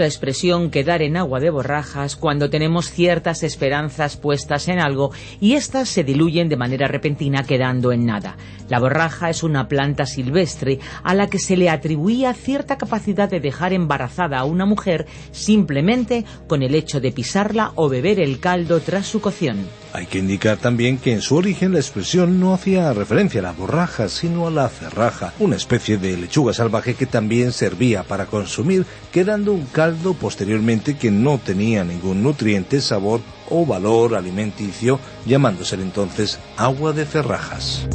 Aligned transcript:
La 0.00 0.06
expresión 0.06 0.70
quedar 0.70 1.02
en 1.02 1.16
agua 1.16 1.40
de 1.40 1.50
borrajas 1.50 2.16
cuando 2.16 2.48
tenemos 2.48 2.90
ciertas 2.90 3.42
esperanzas 3.42 4.16
puestas 4.16 4.66
en 4.68 4.80
algo 4.80 5.12
y 5.40 5.54
éstas 5.54 5.88
se 5.88 6.04
diluyen 6.04 6.48
de 6.48 6.56
manera 6.56 6.88
repentina 6.88 7.44
quedando 7.44 7.92
en 7.92 8.06
nada. 8.06 8.36
La 8.70 8.80
borraja 8.80 9.30
es 9.30 9.42
una 9.42 9.68
planta 9.68 10.06
silvestre 10.06 10.78
a 11.02 11.14
la 11.14 11.28
que 11.28 11.38
se 11.38 11.56
le 11.56 11.68
atribuía 11.68 12.32
cierta 12.34 12.78
capacidad 12.78 13.28
de 13.28 13.40
dejar 13.40 13.72
embarazada 13.72 14.38
a 14.38 14.44
una 14.44 14.64
mujer 14.64 15.06
simplemente 15.32 16.24
con 16.46 16.62
el 16.62 16.74
hecho 16.74 17.00
de 17.00 17.12
pisarla 17.12 17.72
o 17.74 17.88
beber 17.88 18.20
el 18.20 18.40
caldo 18.40 18.80
tras 18.80 19.06
su 19.06 19.20
cocción. 19.20 19.66
Hay 19.92 20.06
que 20.06 20.18
indicar 20.18 20.56
también 20.56 20.98
que 20.98 21.12
en 21.12 21.20
su 21.20 21.34
origen 21.34 21.72
la 21.72 21.80
expresión 21.80 22.38
no 22.38 22.54
hacía 22.54 22.92
referencia 22.92 23.40
a 23.40 23.42
la 23.42 23.52
borraja, 23.52 24.08
sino 24.08 24.46
a 24.46 24.50
la 24.50 24.68
cerraja, 24.68 25.34
una 25.40 25.56
especie 25.56 25.98
de 25.98 26.16
lechuga 26.16 26.54
salvaje 26.54 26.94
que 26.94 27.06
también 27.06 27.50
servía 27.50 28.04
para 28.04 28.26
consumir, 28.26 28.86
quedando 29.12 29.52
un 29.52 29.66
caldo 29.66 29.89
posteriormente 30.18 30.96
que 30.96 31.10
no 31.10 31.38
tenía 31.38 31.84
ningún 31.84 32.22
nutriente, 32.22 32.80
sabor 32.80 33.20
o 33.48 33.66
valor 33.66 34.14
alimenticio, 34.14 34.98
llamándose 35.26 35.74
entonces 35.76 36.38
agua 36.56 36.92
de 36.92 37.04
cerrajas. 37.04 37.88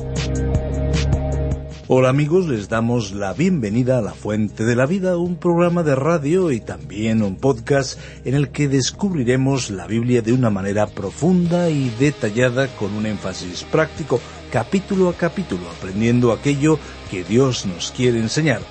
Hola 1.88 2.10
amigos, 2.10 2.48
les 2.48 2.68
damos 2.68 3.12
la 3.12 3.34
bienvenida 3.34 4.00
a 4.00 4.02
La 4.02 4.14
Fuente 4.14 4.66
de 4.66 4.76
la 4.76 4.88
Vida, 4.88 5.18
un 5.18 5.36
programa 5.36 5.84
de 5.84 5.94
radio 5.94 6.52
y 6.52 6.60
también 6.60 7.22
un 7.22 7.36
podcast 7.36 8.00
en 8.26 8.34
el 8.34 8.50
que 8.50 8.68
descubriremos 8.68 9.70
la 9.70 9.86
Biblia 9.86 10.24
de 10.24 10.34
una 10.34 10.50
manera 10.50 10.88
profunda 10.88 11.70
y 11.70 11.90
detallada 12.00 12.68
con 12.76 12.94
un 12.96 13.06
énfasis 13.06 13.64
práctico, 13.66 14.20
capítulo 14.52 15.10
a 15.10 15.14
capítulo, 15.14 15.70
aprendiendo 15.70 16.32
aquello 16.32 16.80
que 17.12 17.24
Dios 17.24 17.68
nos 17.68 17.92
quiere 17.92 18.20
enseñar. 18.20 18.62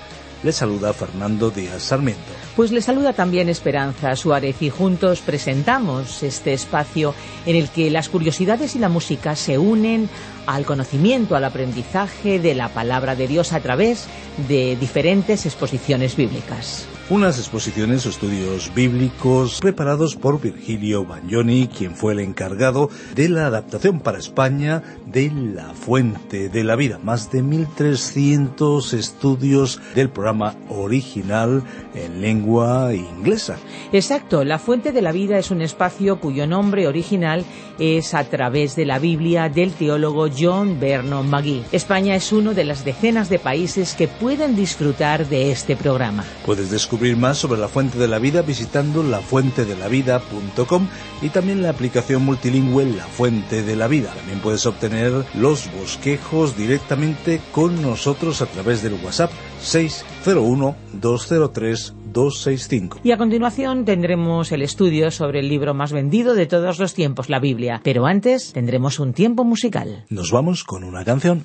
Les 0.45 0.55
saluda 0.55 0.93
Fernando 0.93 1.49
Díaz 1.49 1.81
Sarmiento. 1.81 2.21
Pues 2.55 2.69
le 2.69 2.79
saluda 2.79 3.13
también 3.13 3.49
Esperanza 3.49 4.15
Suárez 4.15 4.61
y 4.61 4.69
juntos 4.69 5.21
presentamos 5.21 6.21
este 6.21 6.53
espacio 6.53 7.15
en 7.47 7.55
el 7.55 7.69
que 7.69 7.89
las 7.89 8.09
curiosidades 8.09 8.75
y 8.75 8.79
la 8.79 8.87
música 8.87 9.35
se 9.35 9.57
unen 9.57 10.07
al 10.45 10.65
conocimiento, 10.65 11.35
al 11.35 11.45
aprendizaje 11.45 12.39
de 12.39 12.55
la 12.55 12.69
palabra 12.69 13.15
de 13.15 13.27
Dios 13.27 13.53
a 13.53 13.59
través 13.59 14.07
de 14.47 14.75
diferentes 14.75 15.45
exposiciones 15.45 16.15
bíblicas. 16.15 16.87
Unas 17.07 17.37
exposiciones 17.37 18.03
o 18.07 18.09
estudios 18.09 18.73
bíblicos 18.73 19.59
preparados 19.61 20.15
por 20.15 20.41
Virgilio 20.41 21.05
Bagnoni, 21.05 21.67
quien 21.67 21.95
fue 21.95 22.13
el 22.13 22.19
encargado 22.19 22.89
de 23.13 23.29
la 23.29 23.45
adaptación 23.45 23.99
para 23.99 24.17
España 24.17 24.81
de 25.05 25.31
La 25.31 25.75
Fuente 25.75 26.49
de 26.49 26.63
la 26.63 26.75
Vida. 26.75 26.99
Más 27.03 27.31
de 27.31 27.43
1.300 27.43 28.93
estudios 28.93 29.79
del 29.93 30.09
programa 30.09 30.55
original 30.67 31.61
en 31.93 32.21
lengua 32.21 32.91
inglesa. 32.95 33.57
Exacto, 33.93 34.43
La 34.43 34.57
Fuente 34.57 34.91
de 34.91 35.03
la 35.03 35.11
Vida 35.11 35.37
es 35.37 35.51
un 35.51 35.61
espacio 35.61 36.19
cuyo 36.19 36.47
nombre 36.47 36.87
original 36.87 37.45
es 37.77 38.15
a 38.15 38.23
través 38.23 38.75
de 38.75 38.85
la 38.85 38.97
Biblia 38.97 39.47
del 39.47 39.73
teólogo 39.73 40.27
John 40.37 40.79
Vernon 40.79 41.29
McGee. 41.29 41.63
España 41.71 42.15
es 42.15 42.31
uno 42.31 42.53
de 42.53 42.63
las 42.63 42.85
decenas 42.85 43.29
de 43.29 43.39
países 43.39 43.93
que 43.93 44.07
pueden 44.07 44.55
disfrutar 44.55 45.27
de 45.27 45.51
este 45.51 45.75
programa. 45.75 46.23
Puedes 46.45 46.69
descubrir 46.69 47.17
más 47.17 47.37
sobre 47.37 47.59
la 47.59 47.67
Fuente 47.67 47.97
de 47.97 48.07
la 48.07 48.19
Vida 48.19 48.41
visitando 48.41 49.03
lafuentedelavida.com 49.03 50.87
y 51.21 51.29
también 51.29 51.61
la 51.61 51.69
aplicación 51.69 52.23
multilingüe 52.25 52.85
La 52.85 53.05
Fuente 53.05 53.63
de 53.63 53.75
la 53.75 53.87
Vida. 53.87 54.13
También 54.13 54.39
puedes 54.39 54.65
obtener 54.65 55.25
los 55.33 55.71
bosquejos 55.71 56.57
directamente 56.57 57.41
con 57.51 57.81
nosotros 57.81 58.41
a 58.41 58.45
través 58.45 58.81
del 58.81 58.93
WhatsApp 59.03 59.31
601 59.61 60.14
203 60.33 61.93
265. 62.15 63.01
Y 63.03 63.11
a 63.11 63.17
continuación 63.17 63.83
tendremos 63.83 64.51
el 64.51 64.61
estudio 64.61 65.11
sobre 65.11 65.41
el 65.41 65.49
libro 65.49 65.73
más 65.73 65.91
vendido 65.91 66.33
de 66.33 66.45
todos 66.45 66.79
los 66.79 66.93
tiempos, 66.93 67.29
la 67.29 67.39
Biblia. 67.39 67.81
Pero 67.83 68.05
antes 68.05 68.53
tendremos 68.53 68.99
un 68.99 69.13
tiempo 69.13 69.43
musical. 69.43 70.05
Nos 70.09 70.31
vamos 70.31 70.63
con 70.63 70.83
una 70.85 71.03
canción. 71.03 71.43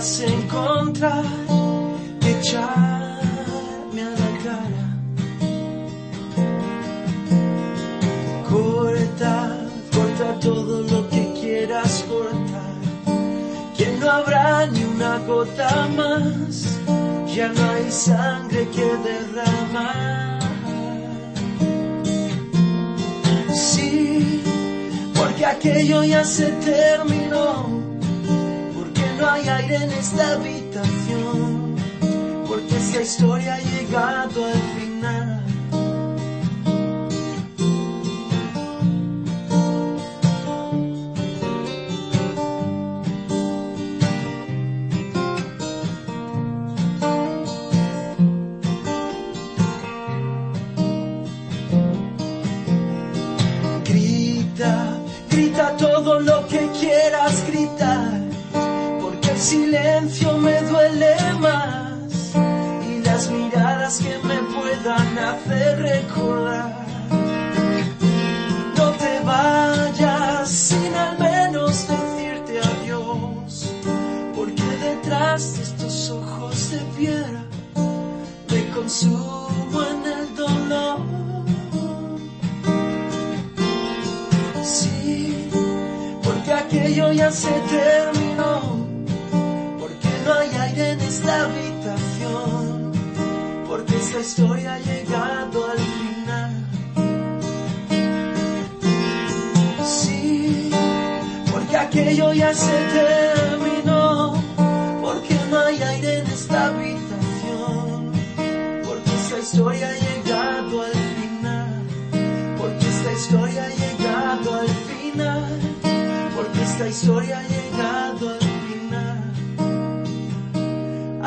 Puedas 0.00 0.20
encontrar. 0.20 1.24
Que 2.20 2.30
echarme 2.38 4.02
a 4.02 4.10
la 4.10 4.30
cara. 4.44 4.84
Corta, 8.48 9.34
corta 9.92 10.40
todo 10.40 10.82
lo 10.82 11.08
que 11.10 11.32
quieras 11.40 12.04
cortar. 12.08 12.74
Que 13.76 13.86
no 13.98 14.10
habrá 14.10 14.66
ni 14.66 14.84
una 14.84 15.18
gota 15.18 15.88
más. 15.96 16.78
Ya 17.34 17.48
no 17.48 17.70
hay 17.70 17.90
sangre 17.90 18.68
que 18.68 18.84
derramar. 19.08 20.40
Sí, 23.52 24.42
porque 25.14 25.46
aquello 25.46 26.02
ya 26.04 26.24
se 26.24 26.50
terminó, 26.52 27.49
en 29.74 29.90
esta 29.92 30.32
habitación, 30.32 31.76
porque 32.48 32.76
esta 32.76 33.02
historia 33.02 33.54
ha 33.54 33.60
llegado 33.60 34.44
al 34.44 34.52
final. 34.52 34.79
Esta 91.20 91.44
habitación, 91.44 92.92
porque 93.68 93.96
esta 93.96 94.20
historia 94.20 94.74
ha 94.74 94.78
llegado 94.78 95.66
al 95.70 95.78
final. 95.78 96.66
Sí, 99.84 100.70
porque 101.52 101.76
aquello 101.76 102.32
ya 102.32 102.54
se 102.54 102.72
terminó, 102.72 103.59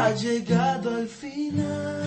ha 0.04 0.14
llegado 0.16 0.96
al 0.96 1.08
final. 1.08 2.04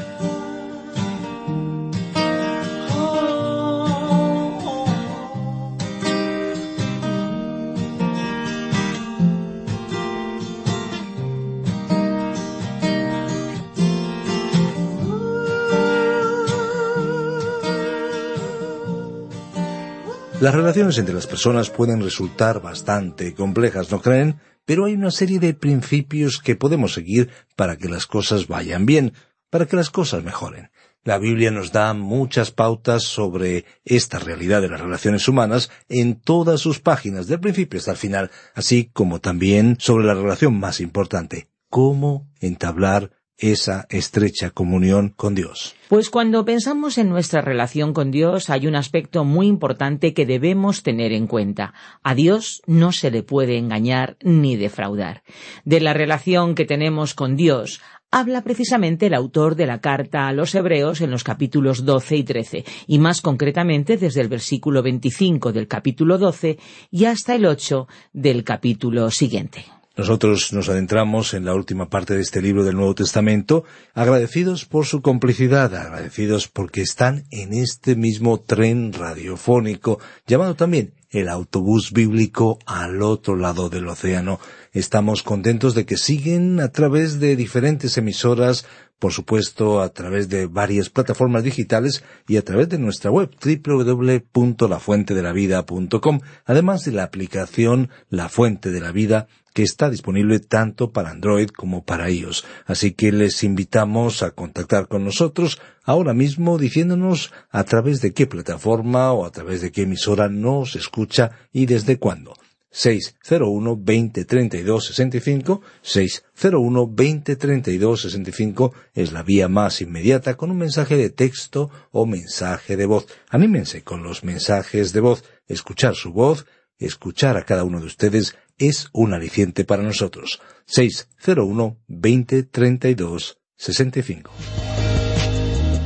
Las 20.39 20.55
relaciones 20.55 20.99
entre 20.99 21.15
las 21.15 21.27
personas 21.27 21.71
pueden 21.71 22.03
resultar 22.03 22.61
bastante 22.61 23.35
complejas, 23.35 23.91
¿no 23.91 24.03
creen? 24.03 24.39
Pero 24.67 24.85
hay 24.85 24.93
una 24.93 25.11
serie 25.11 25.39
de 25.39 25.55
principios 25.55 26.39
que 26.39 26.57
podemos 26.57 26.93
seguir 26.93 27.31
para 27.55 27.79
que 27.79 27.89
las 27.89 28.07
cosas 28.07 28.49
vayan 28.49 28.85
bien, 28.85 29.15
para 29.49 29.67
que 29.67 29.77
las 29.77 29.91
cosas 29.91 30.23
mejoren. 30.23 30.71
La 31.05 31.19
Biblia 31.19 31.53
nos 31.53 31.71
da 31.71 31.95
muchas 31.95 32.51
pautas 32.51 33.05
sobre 33.05 33.65
esta 33.85 34.19
realidad 34.19 34.61
de 34.61 34.69
las 34.69 34.81
relaciones 34.81 35.29
humanas 35.29 35.71
en 35.89 36.17
todas 36.21 36.61
sus 36.61 36.81
páginas, 36.81 37.29
del 37.29 37.39
principio 37.39 37.79
hasta 37.79 37.93
el 37.93 37.97
final, 37.97 38.31
así 38.55 38.91
como 38.93 39.21
también 39.21 39.77
sobre 39.79 40.05
la 40.05 40.15
relación 40.15 40.59
más 40.59 40.81
importante, 40.81 41.49
cómo 41.71 42.29
entablar 42.41 43.13
esa 43.39 43.87
estrecha 43.91 44.51
comunión 44.51 45.11
con 45.11 45.35
Dios? 45.35 45.75
Pues 45.89 46.11
cuando 46.11 46.45
pensamos 46.45 46.99
en 46.99 47.09
nuestra 47.09 47.43
relación 47.43 47.93
con 47.93 48.11
Dios 48.11 48.51
hay 48.51 48.67
un 48.67 48.75
aspecto 48.75 49.25
muy 49.25 49.47
importante 49.47 50.15
que 50.15 50.27
debemos 50.27 50.83
tener 50.83 51.13
en 51.13 51.27
cuenta. 51.27 51.75
A 52.03 52.15
Dios 52.15 52.63
no 52.67 52.93
se 52.93 53.11
le 53.11 53.23
puede 53.23 53.57
engañar 53.59 54.17
ni 54.23 54.57
defraudar. 54.57 55.23
De 55.65 55.81
la 55.81 55.93
relación 55.93 56.55
que 56.55 56.65
tenemos 56.65 57.15
con 57.15 57.37
Dios 57.37 57.81
habla 58.11 58.43
precisamente 58.43 59.07
el 59.07 59.15
autor 59.15 59.57
de 59.57 59.67
la 59.67 59.81
carta 59.81 60.29
a 60.29 60.33
los 60.33 60.55
Hebreos 60.55 61.01
en 61.01 61.11
los 61.11 61.25
capítulos 61.25 61.85
12 61.85 62.17
y 62.17 62.25
13, 62.25 62.65
y 62.87 62.99
más 62.99 63.21
concretamente 63.21 63.97
desde 63.97 64.21
el 64.23 64.29
versículo 64.29 64.83
25 64.83 65.53
del 65.53 65.69
capítulo 65.69 66.17
12 66.19 66.59
y 66.91 67.05
hasta 67.05 67.35
el 67.35 67.47
8 67.47 67.87
del 68.13 68.45
capítulo 68.45 69.11
siguiente. 69.11 69.65
Nosotros 69.97 70.53
nos 70.53 70.69
adentramos 70.69 71.33
en 71.33 71.47
la 71.47 71.55
última 71.55 71.89
parte 71.89 72.15
de 72.15 72.21
este 72.21 72.43
libro 72.43 72.65
del 72.65 72.77
Nuevo 72.77 72.95
Testamento, 72.95 73.65
agradecidos 73.95 74.67
por 74.67 74.85
su 74.85 75.01
complicidad, 75.01 75.75
agradecidos 75.75 76.49
porque 76.49 76.83
están 76.83 77.25
en 77.31 77.55
este 77.55 77.97
mismo 77.97 78.39
tren 78.39 78.93
radiofónico, 78.93 79.99
llamado 80.27 80.55
también 80.55 80.93
el 81.09 81.31
autobús 81.31 81.93
bíblico 81.93 82.59
al 82.67 83.01
otro 83.01 83.37
lado 83.37 83.71
del 83.71 83.89
océano. 83.89 84.39
Estamos 84.73 85.23
contentos 85.23 85.75
de 85.75 85.87
que 85.87 85.97
siguen 85.97 86.61
a 86.61 86.69
través 86.69 87.19
de 87.19 87.35
diferentes 87.35 87.97
emisoras, 87.97 88.67
por 88.99 89.13
supuesto 89.13 89.83
a 89.83 89.91
través 89.91 90.29
de 90.29 90.47
varias 90.47 90.91
plataformas 90.91 91.45
digitales 91.45 92.03
y 92.27 92.37
a 92.37 92.45
través 92.45 92.69
de 92.69 92.79
nuestra 92.79 93.11
web 93.11 93.31
www.lafuentedelavida.com, 93.45 96.21
además 96.45 96.85
de 96.85 96.93
la 96.93 97.03
aplicación 97.05 97.91
La 98.09 98.29
Fuente 98.29 98.71
de 98.71 98.81
la 98.81 98.93
Vida 98.93 99.27
que 99.57 99.63
está 99.63 99.89
disponible 99.89 100.39
tanto 100.39 100.93
para 100.93 101.11
Android 101.11 101.49
como 101.49 101.83
para 101.83 102.11
iOS. 102.11 102.45
Así 102.67 102.93
que 102.93 103.11
les 103.11 103.43
invitamos 103.43 104.23
a 104.23 104.33
contactar 104.33 104.87
con 104.87 105.03
nosotros 105.03 105.63
ahora 105.83 106.13
mismo 106.13 106.59
diciéndonos 106.59 107.33
a 107.51 107.65
través 107.65 108.03
de 108.03 108.13
qué 108.13 108.27
plataforma 108.27 109.13
o 109.13 109.25
a 109.25 109.31
través 109.31 109.63
de 109.63 109.73
qué 109.73 109.83
emisora 109.83 110.29
nos 110.29 110.77
escucha 110.77 111.31
y 111.53 111.65
desde 111.65 111.99
cuándo. 111.99 112.35
601 112.77 113.77
2032 113.77 114.85
65 114.85 115.63
601 115.81 116.87
2032 116.93 118.03
65 118.03 118.75
es 118.93 119.13
la 119.13 119.23
vía 119.23 119.49
más 119.49 119.81
inmediata 119.81 120.37
con 120.37 120.51
un 120.51 120.59
mensaje 120.59 120.99
de 120.99 121.09
texto 121.09 121.71
o 121.91 122.05
mensaje 122.05 122.77
de 122.77 122.85
voz. 122.85 123.07
Anímense 123.31 123.83
con 123.83 124.03
los 124.03 124.25
mensajes 124.25 124.93
de 124.93 125.01
voz, 125.01 125.25
escuchar 125.49 125.95
su 125.95 126.13
voz, 126.13 126.45
escuchar 126.79 127.39
a 127.39 127.45
cada 127.45 127.65
uno 127.65 127.81
de 127.81 127.87
ustedes 127.87 128.37
es 128.59 128.89
un 128.93 129.15
aliciente 129.15 129.65
para 129.65 129.83
nosotros. 129.83 130.43
601 130.67 131.79
2032 131.89 133.39
65. 133.57 134.31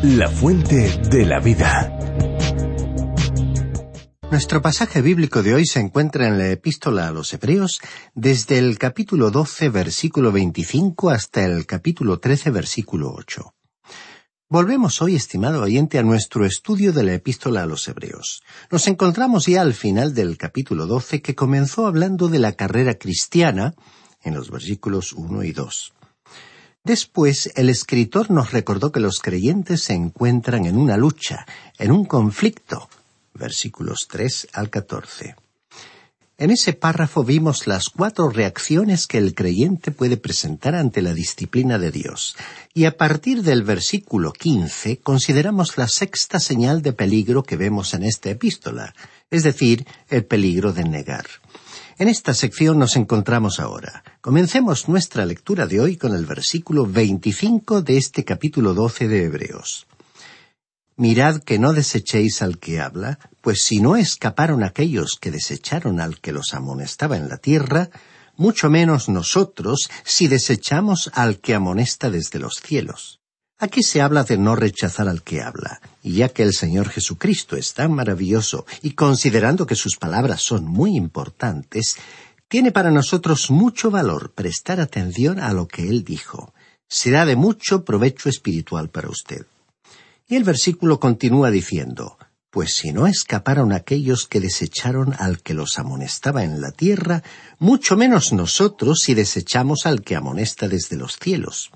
La 0.02 0.28
fuente 0.28 0.98
de 1.08 1.25
la 1.25 1.38
vida. 1.38 2.00
Nuestro 4.31 4.62
pasaje 4.62 5.03
bíblico 5.03 5.43
de 5.43 5.55
hoy 5.55 5.67
se 5.67 5.81
encuentra 5.81 6.29
en 6.29 6.38
la 6.38 6.50
epístola 6.50 7.09
a 7.09 7.11
los 7.11 7.35
Hebreos 7.35 7.81
desde 8.15 8.59
el 8.59 8.79
capítulo 8.79 9.32
12 9.32 9.71
versículo 9.71 10.31
25 10.31 11.11
hasta 11.11 11.44
el 11.44 11.67
capítulo 11.67 12.21
13 12.21 12.50
versículo 12.50 13.12
8. 13.12 13.55
Volvemos 14.49 15.03
hoy, 15.03 15.17
estimado 15.17 15.61
oyente, 15.61 15.99
a 15.99 16.05
nuestro 16.05 16.47
estudio 16.47 16.93
de 16.93 17.03
la 17.03 17.15
epístola 17.15 17.65
a 17.65 17.67
los 17.67 17.88
Hebreos. 17.88 18.43
Nos 18.71 18.87
encontramos 18.87 19.47
ya 19.47 19.62
al 19.62 19.75
final 19.75 20.15
del 20.15 20.38
capítulo 20.38 20.87
12 20.87 21.23
que 21.23 21.35
comenzó 21.35 21.88
hablando 21.88 22.29
de 22.29 22.38
la 22.38 22.53
carrera 22.53 22.94
cristiana 22.94 23.75
en 24.23 24.35
los 24.35 24.53
versículos 24.53 25.12
1 25.12 25.43
y 25.43 25.50
2. 25.50 25.93
Después, 26.85 27.50
el 27.56 27.69
escritor 27.69 28.31
nos 28.31 28.53
recordó 28.53 28.93
que 28.93 29.00
los 29.00 29.19
creyentes 29.19 29.82
se 29.82 29.94
encuentran 29.94 30.67
en 30.67 30.79
una 30.79 30.97
lucha, 30.97 31.47
en 31.79 31.91
un 31.91 32.05
conflicto, 32.05 32.88
versículos 33.40 34.06
3 34.08 34.48
al 34.52 34.70
14. 34.70 35.34
En 36.40 36.50
ese 36.50 36.72
párrafo 36.72 37.22
vimos 37.22 37.66
las 37.66 37.90
cuatro 37.90 38.31
reacciones 38.31 39.06
que 39.06 39.19
el 39.19 39.34
creyente 39.34 39.90
puede 39.90 40.16
presentar 40.16 40.75
ante 40.75 41.02
la 41.02 41.12
disciplina 41.12 41.78
de 41.78 41.90
Dios, 41.90 42.34
y 42.72 42.87
a 42.87 42.96
partir 42.96 43.42
del 43.42 43.62
versículo 43.62 44.32
15 44.32 45.00
consideramos 45.00 45.76
la 45.76 45.87
sexta 45.87 46.40
señal 46.40 46.81
de 46.81 46.94
peligro 46.94 47.42
que 47.42 47.56
vemos 47.56 47.92
en 47.92 48.04
esta 48.04 48.31
epístola, 48.31 48.94
es 49.31 49.43
decir, 49.43 49.86
el 50.08 50.25
peligro 50.25 50.72
de 50.72 50.84
negar. 50.84 51.26
En 51.98 52.08
esta 52.08 52.32
sección 52.32 52.78
nos 52.78 52.96
encontramos 52.96 53.60
ahora. 53.60 54.02
Comencemos 54.22 54.88
nuestra 54.88 55.26
lectura 55.26 55.66
de 55.66 55.81
hoy 55.81 55.98
con 55.98 56.14
el 56.14 56.25
versículo 56.25 56.86
25 56.86 57.82
de 57.82 57.98
este 57.98 58.25
capítulo 58.25 58.72
12 58.72 59.08
de 59.08 59.25
Hebreos. 59.25 59.86
Mirad 61.00 61.43
que 61.43 61.58
no 61.58 61.73
desechéis 61.73 62.43
al 62.43 62.58
que 62.58 62.79
habla, 62.79 63.19
pues 63.41 63.63
si 63.63 63.81
no 63.81 63.96
escaparon 63.96 64.63
aquellos 64.63 65.17
que 65.19 65.31
desecharon 65.31 65.98
al 65.98 66.20
que 66.20 66.31
los 66.31 66.53
amonestaba 66.53 67.17
en 67.17 67.31
la 67.31 67.39
tierra, 67.39 67.89
mucho 68.36 68.69
menos 68.69 69.08
nosotros 69.08 69.89
si 70.05 70.29
desechamos 70.29 71.10
al 71.15 71.39
que 71.39 71.55
amonesta 71.55 72.10
desde 72.10 72.39
los 72.39 72.56
cielos. 72.56 73.19
Aquí 73.58 73.82
se 73.82 74.03
habla 74.03 74.24
de 74.24 74.36
no 74.36 74.56
rechazar 74.56 75.08
al 75.08 75.22
que 75.22 75.41
habla, 75.41 75.81
y 76.03 76.17
ya 76.17 76.29
que 76.29 76.43
el 76.43 76.53
Señor 76.53 76.91
Jesucristo 76.91 77.56
es 77.56 77.72
tan 77.72 77.94
maravilloso 77.94 78.67
y 78.82 78.91
considerando 78.91 79.65
que 79.65 79.77
sus 79.77 79.96
palabras 79.96 80.43
son 80.43 80.67
muy 80.67 80.96
importantes, 80.96 81.96
tiene 82.46 82.72
para 82.72 82.91
nosotros 82.91 83.51
mucho 83.51 83.91
valor 83.91 84.32
prestar 84.32 84.82
atención 84.82 85.41
a 85.41 85.55
lo 85.55 85.67
que 85.67 85.89
Él 85.89 86.05
dijo. 86.05 86.53
Será 86.91 87.24
de 87.24 87.36
mucho 87.36 87.86
provecho 87.86 88.29
espiritual 88.29 88.91
para 88.91 89.08
usted. 89.08 89.46
Y 90.31 90.37
el 90.37 90.44
versículo 90.44 91.01
continúa 91.01 91.51
diciendo, 91.51 92.17
Pues 92.51 92.77
si 92.77 92.93
no 92.93 93.08
escaparon 93.08 93.72
aquellos 93.72 94.29
que 94.29 94.39
desecharon 94.39 95.13
al 95.19 95.43
que 95.43 95.55
los 95.55 95.77
amonestaba 95.81 96.44
en 96.44 96.60
la 96.60 96.70
tierra, 96.70 97.25
mucho 97.58 97.96
menos 97.96 98.32
nosotros 98.32 99.01
si 99.01 99.15
desechamos 99.15 99.87
al 99.87 100.03
que 100.03 100.15
amonesta 100.15 100.69
desde 100.69 100.96
los 100.96 101.19
cielos. 101.19 101.72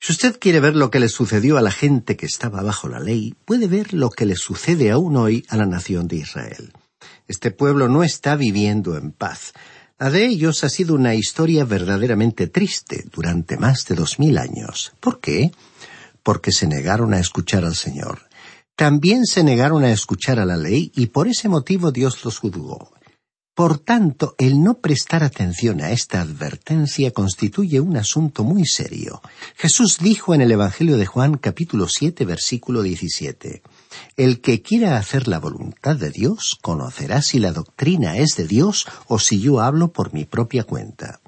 Si 0.00 0.12
usted 0.12 0.38
quiere 0.40 0.60
ver 0.60 0.74
lo 0.74 0.90
que 0.90 1.00
le 1.00 1.10
sucedió 1.10 1.58
a 1.58 1.62
la 1.62 1.70
gente 1.70 2.16
que 2.16 2.24
estaba 2.24 2.62
bajo 2.62 2.88
la 2.88 2.98
ley, 2.98 3.34
puede 3.44 3.66
ver 3.66 3.92
lo 3.92 4.08
que 4.08 4.24
le 4.24 4.36
sucede 4.36 4.90
aún 4.90 5.18
hoy 5.18 5.44
a 5.50 5.58
la 5.58 5.66
nación 5.66 6.08
de 6.08 6.16
Israel. 6.16 6.72
Este 7.28 7.50
pueblo 7.50 7.90
no 7.90 8.02
está 8.02 8.36
viviendo 8.36 8.96
en 8.96 9.12
paz. 9.12 9.52
La 9.98 10.08
de 10.08 10.24
ellos 10.24 10.64
ha 10.64 10.70
sido 10.70 10.94
una 10.94 11.14
historia 11.14 11.66
verdaderamente 11.66 12.46
triste 12.46 13.04
durante 13.12 13.58
más 13.58 13.84
de 13.84 13.96
dos 13.96 14.18
mil 14.18 14.38
años. 14.38 14.94
¿Por 14.98 15.20
qué? 15.20 15.52
Porque 16.22 16.52
se 16.52 16.66
negaron 16.66 17.14
a 17.14 17.20
escuchar 17.20 17.64
al 17.64 17.76
Señor. 17.76 18.28
También 18.76 19.26
se 19.26 19.44
negaron 19.44 19.84
a 19.84 19.92
escuchar 19.92 20.38
a 20.38 20.46
la 20.46 20.56
ley 20.56 20.90
y 20.94 21.06
por 21.06 21.28
ese 21.28 21.48
motivo 21.48 21.92
Dios 21.92 22.24
los 22.24 22.38
juzgó. 22.38 22.92
Por 23.54 23.78
tanto, 23.78 24.34
el 24.38 24.62
no 24.62 24.78
prestar 24.78 25.22
atención 25.22 25.82
a 25.82 25.90
esta 25.90 26.22
advertencia 26.22 27.10
constituye 27.10 27.78
un 27.78 27.98
asunto 27.98 28.42
muy 28.42 28.64
serio. 28.64 29.20
Jesús 29.54 29.98
dijo 29.98 30.34
en 30.34 30.40
el 30.40 30.52
Evangelio 30.52 30.96
de 30.96 31.04
Juan 31.04 31.36
capítulo 31.36 31.86
7 31.86 32.24
versículo 32.24 32.80
17, 32.80 33.62
El 34.16 34.40
que 34.40 34.62
quiera 34.62 34.96
hacer 34.96 35.28
la 35.28 35.40
voluntad 35.40 35.96
de 35.96 36.10
Dios 36.10 36.56
conocerá 36.62 37.20
si 37.20 37.38
la 37.38 37.52
doctrina 37.52 38.16
es 38.16 38.34
de 38.36 38.46
Dios 38.46 38.86
o 39.08 39.18
si 39.18 39.40
yo 39.40 39.60
hablo 39.60 39.92
por 39.92 40.14
mi 40.14 40.24
propia 40.24 40.64
cuenta. 40.64 41.20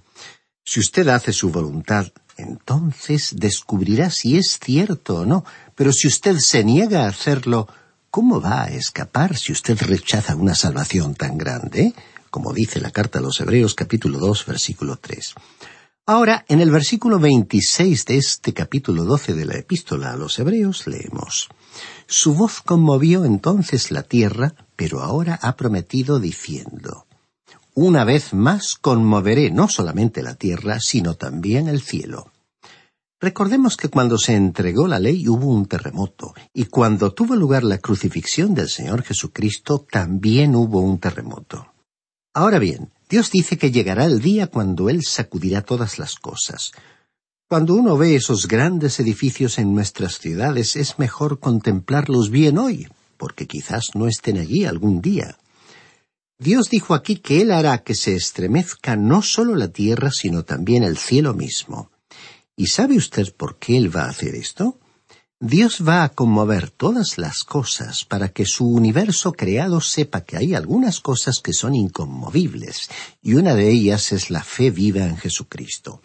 Si 0.65 0.81
usted 0.81 1.09
hace 1.09 1.35
su 1.35 1.51
voluntad, 1.51 2.13
entonces 2.37 3.35
descubrirá 3.37 4.11
si 4.11 4.37
es 4.37 4.59
cierto 4.59 5.21
o 5.21 5.27
no. 5.27 5.45
Pero 5.75 5.93
si 5.93 6.09
usted 6.09 6.37
se 6.39 6.65
niega 6.65 7.05
a 7.05 7.09
hacerlo, 7.09 7.69
¿cómo 8.11 8.41
va 8.41 8.65
a 8.65 8.71
escapar 8.71 9.37
si 9.37 9.53
usted 9.53 9.81
rechaza 9.81 10.37
una 10.37 10.55
salvación 10.55 11.15
tan 11.15 11.39
grande? 11.39 11.95
Como 12.31 12.53
dice 12.53 12.81
la 12.81 12.91
carta 12.91 13.19
a 13.19 13.23
los 13.23 13.41
Hebreos 13.41 13.75
capítulo 13.75 14.19
2 14.19 14.47
versículo 14.47 14.97
3. 14.97 15.35
Ahora, 16.07 16.45
en 16.49 16.61
el 16.61 16.73
versículo 16.73 17.21
26 17.21 18.05
de 18.07 18.17
este 18.17 18.53
capítulo 18.53 19.05
12 19.05 19.35
de 19.35 19.45
la 19.45 19.57
epístola 19.57 20.11
a 20.13 20.17
los 20.17 20.37
Hebreos 20.39 20.89
leemos, 20.89 21.49
Su 22.09 22.35
voz 22.35 22.61
conmovió 22.61 23.25
entonces 23.25 23.93
la 23.93 24.03
tierra, 24.03 24.55
pero 24.75 25.01
ahora 25.01 25.39
ha 25.41 25.55
prometido 25.55 26.19
diciendo, 26.19 27.07
Una 27.75 28.05
vez 28.05 28.35
más 28.35 28.75
conmoveré 28.75 29.51
no 29.51 29.67
solamente 29.67 30.23
la 30.23 30.35
tierra, 30.35 30.79
sino 30.79 31.15
también 31.15 31.69
el 31.69 31.81
cielo. 31.81 32.31
Recordemos 33.19 33.79
que 33.79 33.89
cuando 33.89 34.19
se 34.19 34.35
entregó 34.35 34.87
la 34.87 34.99
ley 34.99 35.27
hubo 35.27 35.47
un 35.47 35.67
terremoto, 35.67 36.35
y 36.53 36.67
cuando 36.67 37.15
tuvo 37.15 37.35
lugar 37.35 37.65
la 37.65 37.79
crucifixión 37.79 38.53
del 38.53 38.69
Señor 38.69 39.03
Jesucristo 39.03 39.87
también 39.91 40.55
hubo 40.55 40.81
un 40.81 40.99
terremoto. 40.99 41.73
Ahora 42.35 42.59
bien, 42.59 42.91
Dios 43.09 43.31
dice 43.31 43.57
que 43.57 43.71
llegará 43.71 44.05
el 44.05 44.21
día 44.21 44.49
cuando 44.49 44.91
Él 44.91 45.03
sacudirá 45.03 45.63
todas 45.63 45.99
las 45.99 46.17
cosas. 46.17 46.73
Cuando 47.49 47.75
uno 47.75 47.97
ve 47.97 48.17
esos 48.17 48.49
grandes 48.49 49.01
edificios 49.01 49.59
en 49.59 49.75
nuestras 49.75 50.19
ciudades 50.19 50.77
es 50.77 50.99
mejor 50.99 51.39
contemplarlos 51.39 52.29
bien 52.29 52.59
hoy, 52.59 52.89
porque 53.17 53.47
quizás 53.47 53.91
no 53.95 54.09
estén 54.09 54.37
allí 54.37 54.65
algún 54.67 55.01
día. 55.01 55.39
Dios 56.43 56.71
dijo 56.71 56.95
aquí 56.95 57.19
que 57.19 57.41
Él 57.41 57.53
hará 57.53 57.85
que 57.85 57.95
se 57.95 58.17
estremezca 58.17 58.97
no 58.97 59.23
solo 59.23 59.55
la 59.55 59.69
tierra, 59.69 60.11
sino 60.11 60.45
también 60.45 60.83
el 60.83 60.99
cielo 60.99 61.35
mismo. 61.35 61.93
¿Y 62.57 62.67
sabe 62.67 62.97
usted 62.97 63.33
por 63.37 63.61
qué 63.61 63.77
Él 63.77 63.95
va 63.95 64.07
a 64.07 64.09
hacer 64.09 64.35
esto? 64.35 64.81
Dios 65.39 65.85
va 65.87 66.03
a 66.03 66.09
conmover 66.09 66.71
todas 66.71 67.17
las 67.17 67.45
cosas 67.45 68.05
para 68.05 68.31
que 68.31 68.45
su 68.45 68.67
universo 68.67 69.33
creado 69.33 69.81
sepa 69.81 70.23
que 70.23 70.37
hay 70.37 70.55
algunas 70.55 70.99
cosas 70.99 71.39
que 71.39 71.53
son 71.53 71.77
inconmovibles, 71.77 72.91
y 73.21 73.35
una 73.35 73.55
de 73.55 73.71
ellas 73.71 74.11
es 74.11 74.29
la 74.29 74.43
fe 74.43 74.73
viva 74.73 75.05
en 75.05 75.19
Jesucristo. 75.19 76.03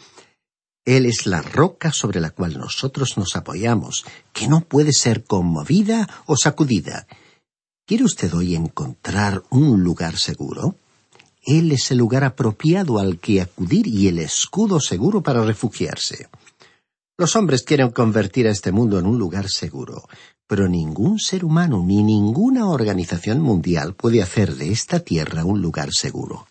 Él 0.85 1.07
es 1.07 1.25
la 1.25 1.41
roca 1.41 1.91
sobre 1.91 2.21
la 2.21 2.29
cual 2.29 2.59
nosotros 2.59 3.17
nos 3.17 3.35
apoyamos, 3.35 4.05
que 4.33 4.47
no 4.47 4.61
puede 4.61 4.93
ser 4.93 5.23
conmovida 5.23 6.07
o 6.27 6.37
sacudida. 6.37 7.07
¿Quiere 7.87 8.03
usted 8.03 8.33
hoy 8.33 8.53
encontrar 8.53 9.43
un 9.49 9.81
lugar 9.81 10.17
seguro? 10.17 10.75
Él 11.41 11.71
es 11.71 11.89
el 11.89 11.99
lugar 11.99 12.25
apropiado 12.25 12.99
al 12.99 13.17
que 13.17 13.39
acudir 13.39 13.87
y 13.87 14.09
el 14.09 14.19
escudo 14.19 14.81
seguro 14.81 15.23
para 15.23 15.41
refugiarse. 15.41 16.27
Los 17.17 17.37
hombres 17.37 17.63
quieren 17.63 17.91
convertir 17.91 18.45
a 18.45 18.51
este 18.51 18.73
mundo 18.73 18.99
en 18.99 19.05
un 19.05 19.17
lugar 19.17 19.47
seguro, 19.47 20.03
pero 20.47 20.67
ningún 20.67 21.17
ser 21.17 21.45
humano 21.45 21.81
ni 21.81 22.03
ninguna 22.03 22.67
organización 22.67 23.39
mundial 23.39 23.95
puede 23.95 24.21
hacer 24.21 24.55
de 24.55 24.69
esta 24.69 24.99
tierra 24.99 25.45
un 25.45 25.61
lugar 25.61 25.93
seguro. 25.93 26.45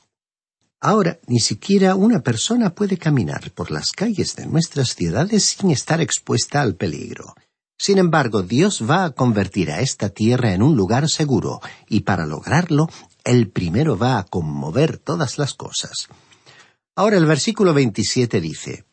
Ahora, 0.80 1.18
ni 1.26 1.40
siquiera 1.40 1.96
una 1.96 2.20
persona 2.20 2.74
puede 2.74 2.96
caminar 2.96 3.50
por 3.50 3.70
las 3.70 3.92
calles 3.92 4.36
de 4.36 4.46
nuestras 4.46 4.94
ciudades 4.94 5.44
sin 5.44 5.70
estar 5.70 6.00
expuesta 6.00 6.62
al 6.62 6.76
peligro. 6.76 7.34
Sin 7.78 7.98
embargo, 7.98 8.42
Dios 8.42 8.82
va 8.88 9.04
a 9.04 9.10
convertir 9.10 9.70
a 9.70 9.80
esta 9.80 10.08
tierra 10.08 10.52
en 10.54 10.62
un 10.62 10.76
lugar 10.76 11.08
seguro, 11.08 11.60
y 11.88 12.00
para 12.00 12.26
lograrlo 12.26 12.88
el 13.24 13.48
primero 13.48 13.98
va 13.98 14.18
a 14.18 14.24
conmover 14.24 14.98
todas 14.98 15.38
las 15.38 15.54
cosas. 15.54 16.08
Ahora 16.94 17.18
el 17.18 17.26
versículo 17.26 17.74
27 17.74 18.40
dice, 18.40 18.86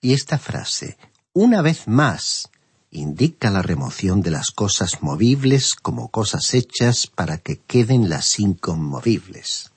y 0.00 0.14
esta 0.14 0.38
frase, 0.38 0.96
una 1.32 1.62
vez 1.62 1.86
más, 1.86 2.50
indica 2.90 3.50
la 3.50 3.62
remoción 3.62 4.20
de 4.20 4.30
las 4.30 4.50
cosas 4.50 5.02
movibles 5.02 5.74
como 5.74 6.08
cosas 6.08 6.54
hechas 6.54 7.06
para 7.06 7.38
que 7.38 7.58
queden 7.58 8.08
las 8.08 8.40
inconmovibles. 8.40 9.70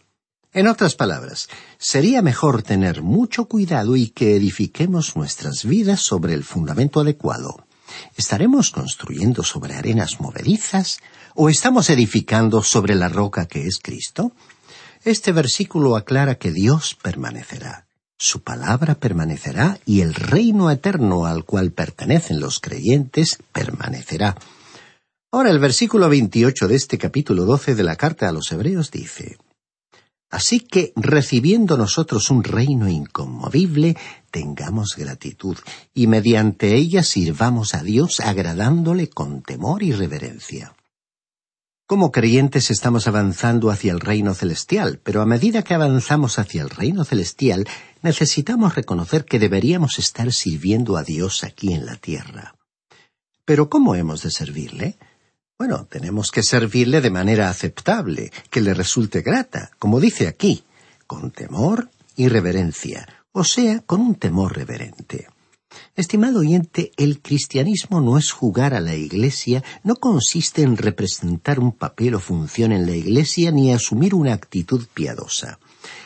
En 0.51 0.67
otras 0.67 0.95
palabras, 0.95 1.49
sería 1.77 2.21
mejor 2.21 2.63
tener 2.63 3.01
mucho 3.01 3.45
cuidado 3.45 3.95
y 3.95 4.09
que 4.09 4.35
edifiquemos 4.35 5.15
nuestras 5.15 5.65
vidas 5.65 5.99
sobre 5.99 6.33
el 6.33 6.43
fundamento 6.43 7.01
adecuado. 7.01 7.64
¿Estaremos 8.15 8.71
construyendo 8.71 9.43
sobre 9.43 9.75
arenas 9.75 10.19
movedizas 10.19 10.99
o 11.33 11.49
estamos 11.49 11.89
edificando 11.89 12.63
sobre 12.63 12.95
la 12.95 13.09
roca 13.09 13.47
que 13.47 13.67
es 13.67 13.79
Cristo? 13.79 14.31
Este 15.03 15.31
versículo 15.31 15.95
aclara 15.95 16.35
que 16.35 16.51
Dios 16.51 16.97
permanecerá, 17.01 17.85
su 18.17 18.41
palabra 18.41 18.95
permanecerá 18.95 19.79
y 19.85 20.01
el 20.01 20.13
reino 20.13 20.71
eterno 20.71 21.25
al 21.25 21.43
cual 21.43 21.71
pertenecen 21.71 22.39
los 22.39 22.59
creyentes 22.59 23.37
permanecerá. 23.51 24.35
Ahora 25.31 25.51
el 25.51 25.59
versículo 25.59 26.07
28 26.07 26.67
de 26.69 26.75
este 26.75 26.97
capítulo 26.97 27.43
12 27.43 27.75
de 27.75 27.83
la 27.83 27.97
carta 27.97 28.29
a 28.29 28.31
los 28.31 28.51
Hebreos 28.51 28.89
dice, 28.89 29.37
Así 30.29 30.59
que, 30.59 30.91
recibiendo 30.95 31.77
nosotros 31.77 32.29
un 32.29 32.43
reino 32.43 32.89
inconmovible, 32.89 33.95
tengamos 34.35 34.97
gratitud, 34.97 35.55
y 35.93 36.07
mediante 36.07 36.75
ella 36.75 37.03
sirvamos 37.03 37.73
a 37.73 37.83
Dios 37.83 38.19
agradándole 38.19 39.07
con 39.07 39.41
temor 39.41 39.81
y 39.81 39.93
reverencia. 39.93 40.75
Como 41.87 42.11
creyentes 42.11 42.69
estamos 42.69 43.07
avanzando 43.07 43.71
hacia 43.71 43.93
el 43.93 44.01
reino 44.01 44.33
celestial, 44.33 44.99
pero 45.01 45.21
a 45.21 45.25
medida 45.25 45.63
que 45.63 45.73
avanzamos 45.73 46.37
hacia 46.37 46.63
el 46.63 46.69
reino 46.69 47.05
celestial, 47.05 47.65
necesitamos 48.01 48.75
reconocer 48.75 49.23
que 49.23 49.39
deberíamos 49.39 49.99
estar 49.99 50.33
sirviendo 50.33 50.97
a 50.97 51.03
Dios 51.03 51.45
aquí 51.45 51.71
en 51.71 51.85
la 51.85 51.95
tierra. 51.95 52.55
Pero 53.45 53.69
¿cómo 53.69 53.95
hemos 53.95 54.21
de 54.21 54.31
servirle? 54.31 54.97
Bueno, 55.57 55.87
tenemos 55.89 56.29
que 56.29 56.43
servirle 56.43 56.99
de 56.99 57.09
manera 57.09 57.49
aceptable, 57.49 58.33
que 58.49 58.59
le 58.59 58.73
resulte 58.73 59.21
grata, 59.21 59.71
como 59.79 60.01
dice 60.01 60.27
aquí, 60.27 60.65
con 61.07 61.31
temor 61.31 61.89
y 62.17 62.27
reverencia, 62.27 63.07
o 63.37 63.43
sea, 63.43 63.81
con 63.81 63.99
un 63.99 64.15
temor 64.15 64.55
reverente. 64.55 65.27
Estimado 65.93 66.39
oyente, 66.39 66.93
el 66.95 67.21
cristianismo 67.21 67.99
no 67.99 68.17
es 68.17 68.31
jugar 68.31 68.73
a 68.73 68.79
la 68.79 68.95
Iglesia, 68.95 69.61
no 69.83 69.97
consiste 69.97 70.61
en 70.61 70.77
representar 70.77 71.59
un 71.59 71.73
papel 71.73 72.15
o 72.15 72.21
función 72.21 72.71
en 72.71 72.85
la 72.85 72.95
Iglesia 72.95 73.51
ni 73.51 73.73
asumir 73.73 74.15
una 74.15 74.31
actitud 74.31 74.87
piadosa. 74.93 75.59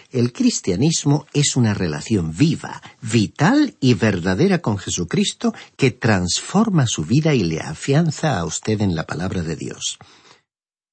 El 0.09 0.33
cristianismo 0.33 1.27
es 1.31 1.55
una 1.55 1.75
relación 1.75 2.36
viva, 2.36 2.81
vital 3.00 3.75
y 3.79 3.93
verdadera 3.93 4.57
con 4.57 4.79
Jesucristo 4.79 5.53
que 5.77 5.91
transforma 5.91 6.88
su 6.88 7.05
vida 7.05 7.36
y 7.36 7.43
le 7.43 7.59
afianza 7.59 8.39
a 8.39 8.45
usted 8.45 8.81
en 8.81 8.95
la 8.95 9.05
palabra 9.05 9.43
de 9.43 9.55
Dios. 9.55 10.00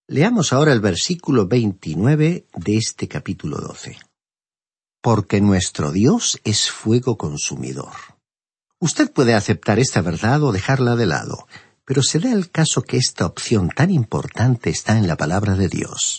Leamos 0.06 0.52
ahora 0.52 0.74
el 0.74 0.80
versículo 0.80 1.46
29 1.46 2.46
de 2.54 2.76
este 2.76 3.08
capítulo 3.08 3.56
12. 3.56 3.96
Porque 5.06 5.40
nuestro 5.40 5.92
Dios 5.92 6.40
es 6.42 6.68
fuego 6.68 7.16
consumidor. 7.16 7.92
Usted 8.80 9.12
puede 9.12 9.34
aceptar 9.34 9.78
esta 9.78 10.00
verdad 10.00 10.42
o 10.42 10.50
dejarla 10.50 10.96
de 10.96 11.06
lado, 11.06 11.46
pero 11.84 12.02
se 12.02 12.18
da 12.18 12.32
el 12.32 12.50
caso 12.50 12.82
que 12.82 12.96
esta 12.96 13.25
opción 13.25 13.68
tan 13.68 13.92
importante 13.92 14.68
está 14.68 14.98
en 14.98 15.06
la 15.06 15.16
palabra 15.16 15.54
de 15.54 15.68
Dios. 15.68 16.18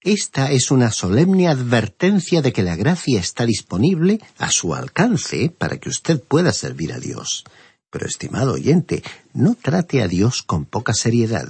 Esta 0.00 0.50
es 0.50 0.72
una 0.72 0.90
solemne 0.90 1.46
advertencia 1.46 2.42
de 2.42 2.52
que 2.52 2.64
la 2.64 2.74
gracia 2.74 3.20
está 3.20 3.46
disponible 3.46 4.18
a 4.36 4.50
su 4.50 4.74
alcance 4.74 5.54
para 5.56 5.76
que 5.76 5.88
usted 5.88 6.20
pueda 6.20 6.52
servir 6.52 6.92
a 6.92 6.98
Dios. 6.98 7.44
Pero, 7.90 8.06
estimado 8.06 8.54
oyente, 8.54 9.02
no 9.32 9.54
trate 9.54 10.02
a 10.02 10.08
Dios 10.08 10.42
con 10.42 10.64
poca 10.64 10.92
seriedad. 10.92 11.48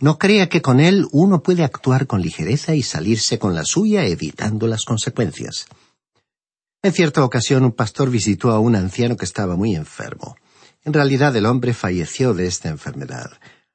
No 0.00 0.18
crea 0.18 0.48
que 0.48 0.62
con 0.62 0.80
Él 0.80 1.06
uno 1.12 1.42
puede 1.42 1.64
actuar 1.64 2.06
con 2.06 2.22
ligereza 2.22 2.74
y 2.74 2.82
salirse 2.82 3.38
con 3.38 3.54
la 3.54 3.64
suya 3.64 4.04
evitando 4.04 4.66
las 4.66 4.84
consecuencias. 4.84 5.66
En 6.82 6.92
cierta 6.92 7.24
ocasión 7.24 7.64
un 7.64 7.72
pastor 7.72 8.10
visitó 8.10 8.50
a 8.50 8.58
un 8.58 8.74
anciano 8.74 9.16
que 9.16 9.24
estaba 9.24 9.56
muy 9.56 9.76
enfermo. 9.76 10.36
En 10.84 10.92
realidad 10.92 11.34
el 11.36 11.46
hombre 11.46 11.74
falleció 11.74 12.34
de 12.34 12.46
esta 12.46 12.68
enfermedad. 12.68 13.30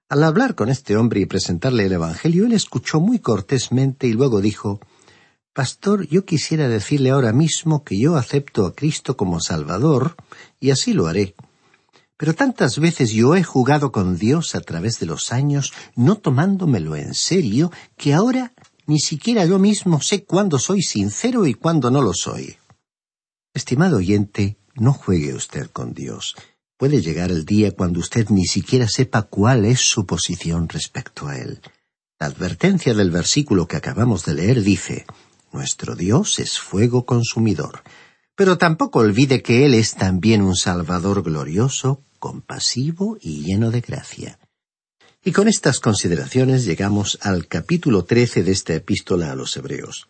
Al 0.10 0.24
hablar 0.24 0.56
con 0.56 0.70
este 0.70 0.98
hombre 0.98 1.22
y 1.22 1.26
presentarle 1.26 1.86
el 1.86 1.94
Evangelio, 1.94 2.46
él 2.46 2.54
escuchó 2.54 3.00
muy 3.00 3.20
cortésmente 3.20 4.08
y 4.08 4.14
luego 4.14 4.42
dijo 4.42 4.80
Pastor, 5.58 6.08
yo 6.08 6.24
quisiera 6.24 6.70
decirle 6.70 7.10
ahora 7.10 7.34
mismo 7.34 7.84
que 7.84 7.98
yo 7.98 8.16
acepto 8.16 8.66
a 8.68 8.76
Cristo 8.76 9.18
como 9.18 9.40
Salvador, 9.40 10.16
y 10.60 10.70
así 10.70 10.94
lo 10.94 11.08
haré. 11.08 11.34
Pero 12.18 12.34
tantas 12.34 12.80
veces 12.80 13.12
yo 13.12 13.36
he 13.36 13.44
jugado 13.44 13.92
con 13.92 14.18
Dios 14.18 14.56
a 14.56 14.62
través 14.62 15.00
de 15.00 15.06
los 15.06 15.32
años, 15.32 15.72
no 15.96 16.18
tomándomelo 16.18 16.96
en 16.96 17.14
serio, 17.14 17.72
que 17.96 18.14
ahora 18.14 18.54
ni 18.88 19.00
siquiera 19.00 19.46
yo 19.46 19.60
mismo 19.60 20.02
sé 20.02 20.24
cuándo 20.24 20.58
soy 20.58 20.82
sincero 20.82 21.46
y 21.46 21.54
cuándo 21.54 21.92
no 21.92 22.02
lo 22.02 22.14
soy. 22.14 22.58
Estimado 23.54 23.98
oyente, 23.98 24.58
no 24.76 24.94
juegue 24.94 25.34
usted 25.34 25.70
con 25.72 25.94
Dios. 25.94 26.36
Puede 26.78 27.02
llegar 27.02 27.32
el 27.32 27.46
día 27.46 27.72
cuando 27.72 28.00
usted 28.00 28.30
ni 28.30 28.46
siquiera 28.46 28.88
sepa 28.88 29.24
cuál 29.24 29.66
es 29.66 29.82
su 29.82 30.06
posición 30.06 30.70
respecto 30.70 31.28
a 31.28 31.38
Él. 31.38 31.62
La 32.20 32.28
advertencia 32.28 32.94
del 32.94 33.12
versículo 33.12 33.68
que 33.68 33.78
acabamos 33.78 34.26
de 34.26 34.36
leer 34.36 34.64
dice, 34.64 35.06
Nuestro 35.52 35.96
Dios 35.96 36.40
es 36.40 36.60
fuego 36.60 37.06
consumidor. 37.06 37.84
Pero 38.36 38.58
tampoco 38.58 39.00
olvide 39.00 39.42
que 39.42 39.66
Él 39.66 39.74
es 39.74 39.96
también 39.96 40.42
un 40.42 40.56
Salvador 40.56 41.24
glorioso, 41.24 42.04
compasivo 42.28 43.18
y 43.22 43.44
lleno 43.46 43.72
de 43.72 43.80
gracia. 43.80 44.38
Y 45.24 45.32
con 45.32 45.48
estas 45.48 45.80
consideraciones 45.80 46.66
llegamos 46.66 47.18
al 47.22 47.48
capítulo 47.48 48.04
trece 48.04 48.44
de 48.44 48.52
esta 48.52 48.74
epístola 48.74 49.32
a 49.32 49.36
los 49.36 49.56
Hebreos. 49.56 50.10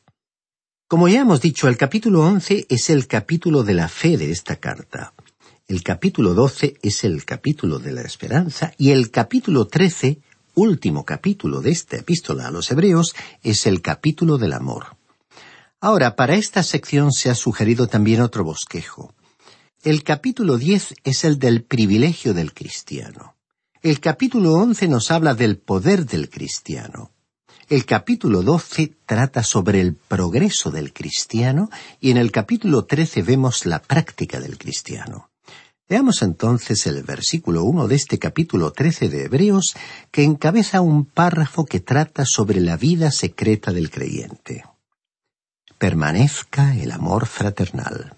Como 0.88 1.08
ya 1.10 1.22
hemos 1.22 1.42
dicho, 1.42 1.68
el 1.68 1.78
capítulo 1.78 2.22
11 2.22 2.66
es 2.70 2.90
el 2.90 3.06
capítulo 3.06 3.64
de 3.64 3.76
la 3.76 3.88
fe 3.88 4.18
de 4.18 4.32
esta 4.32 4.56
carta. 4.56 5.14
El 5.68 5.84
capítulo 5.84 6.34
12 6.34 6.80
es 6.82 7.04
el 7.04 7.24
capítulo 7.24 7.78
de 7.78 7.92
la 7.92 8.02
esperanza 8.02 8.74
y 8.80 8.90
el 8.90 9.12
capítulo 9.12 9.68
13, 9.68 10.20
último 10.56 11.06
capítulo 11.06 11.62
de 11.62 11.70
esta 11.70 11.98
epístola 11.98 12.48
a 12.48 12.52
los 12.52 12.72
hebreos, 12.72 13.14
es 13.44 13.68
el 13.68 13.84
capítulo 13.84 14.40
del 14.40 14.54
amor. 14.54 14.98
Ahora, 15.80 16.16
para 16.16 16.34
esta 16.34 16.64
sección 16.64 17.12
se 17.12 17.30
ha 17.30 17.36
sugerido 17.36 17.86
también 17.86 18.22
otro 18.22 18.44
bosquejo. 18.44 19.14
El 19.84 20.04
capítulo 20.04 20.58
10 20.58 20.96
es 21.04 21.24
el 21.24 21.38
del 21.38 21.64
privilegio 21.64 22.34
del 22.34 22.52
cristiano. 22.52 23.36
El 23.84 24.00
capítulo 24.00 24.54
11 24.54 24.88
nos 24.88 25.12
habla 25.12 25.36
del 25.36 25.60
poder 25.60 26.08
del 26.08 26.32
cristiano. 26.32 27.12
El 27.70 27.86
capítulo 27.86 28.42
12 28.42 28.98
trata 29.06 29.44
sobre 29.44 29.80
el 29.80 29.94
progreso 29.94 30.72
del 30.72 30.94
cristiano 30.94 31.70
y 32.00 32.10
en 32.10 32.18
el 32.18 32.32
capítulo 32.32 32.86
13 32.86 33.22
vemos 33.22 33.68
la 33.68 33.80
práctica 33.80 34.40
del 34.40 34.58
cristiano. 34.58 35.30
Veamos 35.88 36.24
entonces 36.24 36.88
el 36.88 37.04
versículo 37.04 37.64
1 37.64 37.88
de 37.88 37.96
este 37.96 38.18
capítulo 38.18 38.72
13 38.72 39.10
de 39.10 39.26
Hebreos, 39.26 39.76
que 40.10 40.24
encabeza 40.24 40.82
un 40.82 41.06
párrafo 41.06 41.66
que 41.66 41.80
trata 41.80 42.26
sobre 42.26 42.62
la 42.62 42.78
vida 42.78 43.12
secreta 43.12 43.72
del 43.72 43.92
creyente. 43.92 44.66
Permanezca 45.78 46.76
el 46.76 46.92
amor 46.92 47.28
fraternal. 47.28 48.18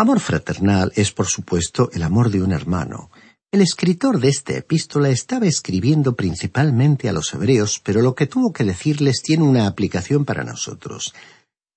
Amor 0.00 0.18
fraternal 0.18 0.90
es, 0.96 1.12
por 1.12 1.26
supuesto, 1.26 1.90
el 1.92 2.02
amor 2.02 2.30
de 2.30 2.40
un 2.40 2.52
hermano. 2.52 3.10
El 3.52 3.60
escritor 3.60 4.18
de 4.18 4.30
esta 4.30 4.54
epístola 4.54 5.10
estaba 5.10 5.44
escribiendo 5.44 6.16
principalmente 6.16 7.10
a 7.10 7.12
los 7.12 7.34
hebreos, 7.34 7.82
pero 7.84 8.00
lo 8.00 8.14
que 8.14 8.26
tuvo 8.26 8.50
que 8.50 8.64
decirles 8.64 9.20
tiene 9.22 9.42
una 9.42 9.66
aplicación 9.66 10.24
para 10.24 10.42
nosotros. 10.42 11.12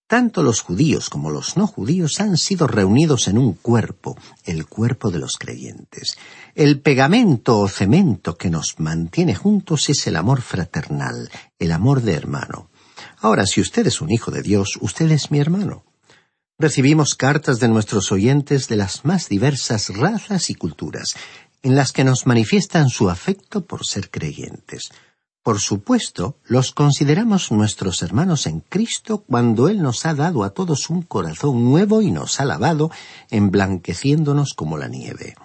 Tanto 0.07 0.41
los 0.41 0.61
judíos 0.61 1.09
como 1.09 1.31
los 1.31 1.57
no 1.57 1.67
judíos 1.67 2.21
han 2.21 2.37
sido 2.37 2.65
reunidos 2.65 3.27
en 3.27 3.37
un 3.37 3.55
cuerpo, 3.55 4.17
el 4.45 4.67
cuerpo 4.67 5.11
de 5.11 5.19
los 5.19 5.33
creyentes. 5.37 6.17
El 6.55 6.79
pegamento 6.79 7.59
o 7.59 7.67
cemento 7.67 8.37
que 8.37 8.49
nos 8.49 8.79
mantiene 8.79 9.35
juntos 9.35 9.89
es 9.89 10.07
el 10.07 10.15
amor 10.15 10.41
fraternal, 10.41 11.29
el 11.59 11.73
amor 11.73 12.01
de 12.01 12.13
hermano. 12.13 12.69
Ahora, 13.17 13.45
si 13.45 13.59
usted 13.59 13.85
es 13.85 13.99
un 13.99 14.13
hijo 14.13 14.31
de 14.31 14.41
Dios, 14.43 14.77
usted 14.79 15.11
es 15.11 15.29
mi 15.29 15.39
hermano. 15.39 15.83
Recibimos 16.59 17.15
cartas 17.15 17.59
de 17.59 17.67
nuestros 17.67 18.11
oyentes 18.11 18.67
de 18.67 18.75
las 18.75 19.05
más 19.05 19.27
diversas 19.27 19.89
razas 19.89 20.51
y 20.51 20.55
culturas, 20.55 21.15
en 21.63 21.75
las 21.75 21.91
que 21.91 22.03
nos 22.03 22.27
manifiestan 22.27 22.89
su 22.89 23.09
afecto 23.09 23.65
por 23.65 23.85
ser 23.85 24.11
creyentes. 24.11 24.91
Por 25.41 25.59
supuesto, 25.59 26.37
los 26.45 26.71
consideramos 26.71 27.51
nuestros 27.51 28.03
hermanos 28.03 28.45
en 28.45 28.59
Cristo 28.59 29.23
cuando 29.27 29.67
Él 29.67 29.81
nos 29.81 30.05
ha 30.05 30.13
dado 30.13 30.43
a 30.43 30.51
todos 30.51 30.89
un 30.91 31.01
corazón 31.01 31.65
nuevo 31.65 32.01
y 32.01 32.11
nos 32.11 32.39
ha 32.39 32.45
lavado, 32.45 32.91
emblanqueciéndonos 33.29 34.53
como 34.53 34.77
la 34.77 34.87
nieve. 34.87 35.35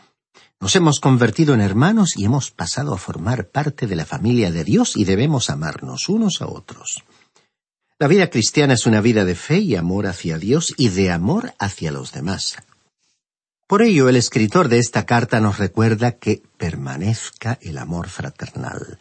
Nos 0.60 0.76
hemos 0.76 1.00
convertido 1.00 1.54
en 1.54 1.62
hermanos 1.62 2.16
y 2.16 2.26
hemos 2.26 2.50
pasado 2.50 2.92
a 2.92 2.98
formar 2.98 3.48
parte 3.48 3.86
de 3.86 3.96
la 3.96 4.04
familia 4.04 4.52
de 4.52 4.62
Dios 4.62 4.96
y 4.96 5.04
debemos 5.04 5.50
amarnos 5.50 6.08
unos 6.08 6.42
a 6.42 6.48
otros. 6.48 7.02
La 8.00 8.06
vida 8.06 8.30
cristiana 8.30 8.74
es 8.74 8.86
una 8.86 9.00
vida 9.00 9.24
de 9.24 9.34
fe 9.34 9.58
y 9.58 9.74
amor 9.74 10.06
hacia 10.06 10.38
Dios 10.38 10.72
y 10.76 10.90
de 10.90 11.10
amor 11.10 11.54
hacia 11.58 11.90
los 11.90 12.12
demás. 12.12 12.56
Por 13.66 13.82
ello, 13.82 14.08
el 14.08 14.14
escritor 14.14 14.68
de 14.68 14.78
esta 14.78 15.04
carta 15.04 15.40
nos 15.40 15.58
recuerda 15.58 16.12
que 16.12 16.40
permanezca 16.58 17.58
el 17.60 17.76
amor 17.76 18.08
fraternal. 18.08 19.00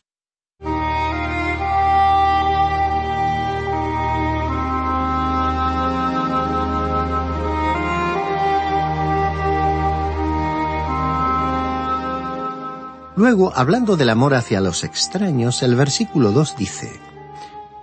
Luego, 13.16 13.52
hablando 13.56 13.96
del 13.96 14.10
amor 14.10 14.34
hacia 14.34 14.60
los 14.60 14.84
extraños, 14.84 15.62
el 15.62 15.76
versículo 15.76 16.32
2 16.32 16.56
dice, 16.58 17.07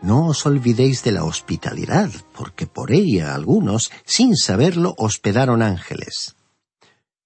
No 0.05 0.27
os 0.27 0.45
olvidéis 0.45 1.03
de 1.03 1.12
la 1.12 1.25
hospitalidad, 1.25 2.11
porque 2.37 2.67
por 2.67 2.93
ella 2.93 3.35
algunos, 3.35 3.90
sin 4.05 4.37
saberlo, 4.37 4.95
hospedaron 4.99 5.62
ángeles. 5.62 6.37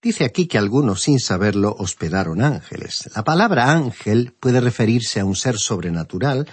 Dice 0.01 0.25
aquí 0.25 0.47
que 0.47 0.59
algunos, 0.59 1.03
sin 1.03 1.19
saberlo, 1.19 1.75
hospedaron 1.77 2.41
ángeles. 2.41 3.11
La 3.17 3.25
palabra 3.25 3.73
ángel 3.73 4.33
puede 4.38 4.61
referirse 4.61 5.19
a 5.19 5.25
un 5.25 5.35
ser 5.35 5.59
sobrenatural, 5.59 6.47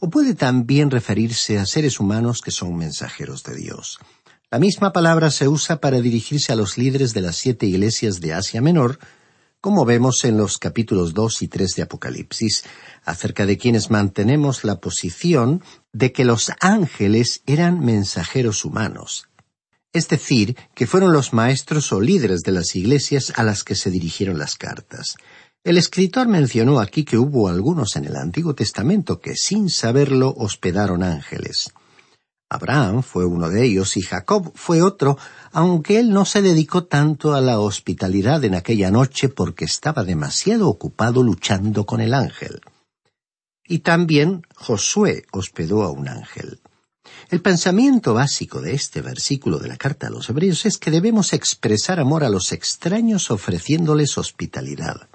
o 0.00 0.10
puede 0.10 0.34
también 0.34 0.90
referirse 0.90 1.58
a 1.58 1.64
seres 1.64 1.98
humanos 1.98 2.42
que 2.42 2.50
son 2.50 2.76
mensajeros 2.76 3.42
de 3.42 3.54
Dios. 3.56 4.00
La 4.50 4.58
misma 4.58 4.92
palabra 4.92 5.30
se 5.30 5.48
usa 5.48 5.80
para 5.80 6.02
dirigirse 6.02 6.52
a 6.52 6.56
los 6.56 6.76
líderes 6.76 7.14
de 7.14 7.22
las 7.22 7.36
siete 7.36 7.64
iglesias 7.64 8.20
de 8.20 8.34
Asia 8.34 8.60
Menor, 8.60 8.98
como 9.60 9.84
vemos 9.84 10.24
en 10.24 10.38
los 10.38 10.58
capítulos 10.58 11.12
2 11.12 11.42
y 11.42 11.48
3 11.48 11.74
de 11.76 11.82
Apocalipsis, 11.82 12.64
acerca 13.04 13.44
de 13.44 13.58
quienes 13.58 13.90
mantenemos 13.90 14.64
la 14.64 14.80
posición 14.80 15.62
de 15.92 16.12
que 16.12 16.24
los 16.24 16.50
ángeles 16.60 17.42
eran 17.46 17.84
mensajeros 17.84 18.64
humanos, 18.64 19.28
es 19.92 20.08
decir, 20.08 20.56
que 20.74 20.86
fueron 20.86 21.12
los 21.12 21.32
maestros 21.32 21.92
o 21.92 22.00
líderes 22.00 22.40
de 22.40 22.52
las 22.52 22.74
iglesias 22.74 23.32
a 23.36 23.42
las 23.42 23.64
que 23.64 23.74
se 23.74 23.90
dirigieron 23.90 24.38
las 24.38 24.56
cartas. 24.56 25.16
El 25.62 25.76
escritor 25.76 26.26
mencionó 26.26 26.80
aquí 26.80 27.04
que 27.04 27.18
hubo 27.18 27.48
algunos 27.48 27.96
en 27.96 28.06
el 28.06 28.16
Antiguo 28.16 28.54
Testamento 28.54 29.20
que 29.20 29.36
sin 29.36 29.68
saberlo 29.68 30.32
hospedaron 30.38 31.02
ángeles. 31.02 31.70
Abraham 32.52 33.04
fue 33.04 33.24
uno 33.24 33.48
de 33.48 33.64
ellos 33.64 33.96
y 33.96 34.02
Jacob 34.02 34.50
fue 34.56 34.82
otro, 34.82 35.16
aunque 35.52 36.00
él 36.00 36.10
no 36.10 36.24
se 36.24 36.42
dedicó 36.42 36.84
tanto 36.84 37.32
a 37.34 37.40
la 37.40 37.60
hospitalidad 37.60 38.42
en 38.44 38.56
aquella 38.56 38.90
noche 38.90 39.28
porque 39.28 39.64
estaba 39.64 40.02
demasiado 40.02 40.68
ocupado 40.68 41.22
luchando 41.22 41.86
con 41.86 42.00
el 42.00 42.12
ángel. 42.12 42.60
Y 43.64 43.78
también 43.78 44.42
Josué 44.56 45.26
hospedó 45.30 45.84
a 45.84 45.92
un 45.92 46.08
ángel. 46.08 46.60
El 47.30 47.40
pensamiento 47.40 48.14
básico 48.14 48.60
de 48.60 48.74
este 48.74 49.00
versículo 49.00 49.60
de 49.60 49.68
la 49.68 49.76
carta 49.76 50.08
a 50.08 50.10
los 50.10 50.28
hebreos 50.28 50.66
es 50.66 50.76
que 50.76 50.90
debemos 50.90 51.32
expresar 51.32 52.00
amor 52.00 52.24
a 52.24 52.28
los 52.28 52.50
extraños 52.50 53.30
ofreciéndoles 53.30 54.18
hospitalidad. 54.18 55.08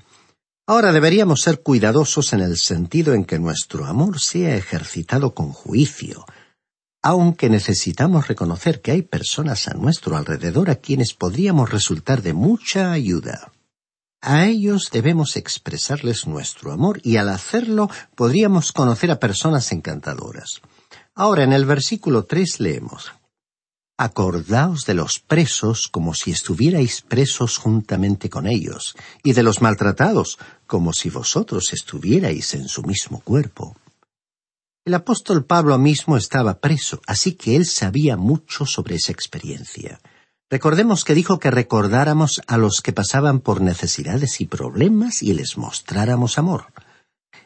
Ahora 0.67 0.93
deberíamos 0.93 1.41
ser 1.41 1.61
cuidadosos 1.61 2.31
en 2.31 2.39
el 2.39 2.57
sentido 2.57 3.13
en 3.13 3.25
que 3.25 3.39
nuestro 3.39 3.85
amor 3.85 4.21
sea 4.21 4.55
ejercitado 4.55 5.35
con 5.35 5.51
juicio, 5.51 6.25
aunque 7.05 7.51
necesitamos 7.51 8.27
reconocer 8.27 8.81
que 8.81 8.89
hay 8.89 9.03
personas 9.03 9.67
a 9.67 9.75
nuestro 9.75 10.17
alrededor 10.17 10.71
a 10.71 10.77
quienes 10.77 11.13
podríamos 11.13 11.69
resultar 11.69 12.23
de 12.23 12.33
mucha 12.33 12.91
ayuda. 12.91 13.51
A 14.21 14.47
ellos 14.47 14.89
debemos 14.91 15.35
expresarles 15.35 16.25
nuestro 16.25 16.71
amor 16.71 16.99
y 17.03 17.17
al 17.17 17.29
hacerlo 17.29 17.91
podríamos 18.15 18.71
conocer 18.71 19.11
a 19.11 19.19
personas 19.19 19.71
encantadoras. 19.71 20.61
Ahora 21.13 21.43
en 21.43 21.53
el 21.53 21.65
versículo 21.65 22.23
tres 22.23 22.59
leemos 22.59 23.11
Acordaos 23.99 24.87
de 24.87 24.95
los 24.95 25.19
presos 25.19 25.87
como 25.87 26.15
si 26.15 26.31
estuvierais 26.31 27.03
presos 27.03 27.59
juntamente 27.59 28.31
con 28.31 28.47
ellos, 28.47 28.95
y 29.23 29.33
de 29.33 29.43
los 29.43 29.61
maltratados 29.61 30.39
como 30.65 30.91
si 30.91 31.11
vosotros 31.11 31.71
estuvierais 31.71 32.55
en 32.55 32.67
su 32.67 32.81
mismo 32.81 33.19
cuerpo. 33.19 33.75
El 34.85 34.93
apóstol 34.93 35.45
Pablo 35.45 35.79
mismo 35.79 36.15
estaba 36.15 36.59
preso, 36.59 37.01
así 37.07 37.33
que 37.33 37.55
él 37.55 37.65
sabía 37.65 38.17
mucho 38.17 38.67
sobre 38.67 38.97
esa 38.97 39.11
experiencia. 39.11 39.99
Recordemos 40.47 41.03
que 41.03 41.15
dijo 41.15 41.39
que 41.39 41.49
recordáramos 41.49 42.39
a 42.45 42.57
los 42.57 42.81
que 42.81 42.93
pasaban 42.93 43.39
por 43.39 43.61
necesidades 43.61 44.41
y 44.41 44.45
problemas 44.45 45.23
y 45.23 45.33
les 45.33 45.57
mostráramos 45.57 46.37
amor. 46.37 46.67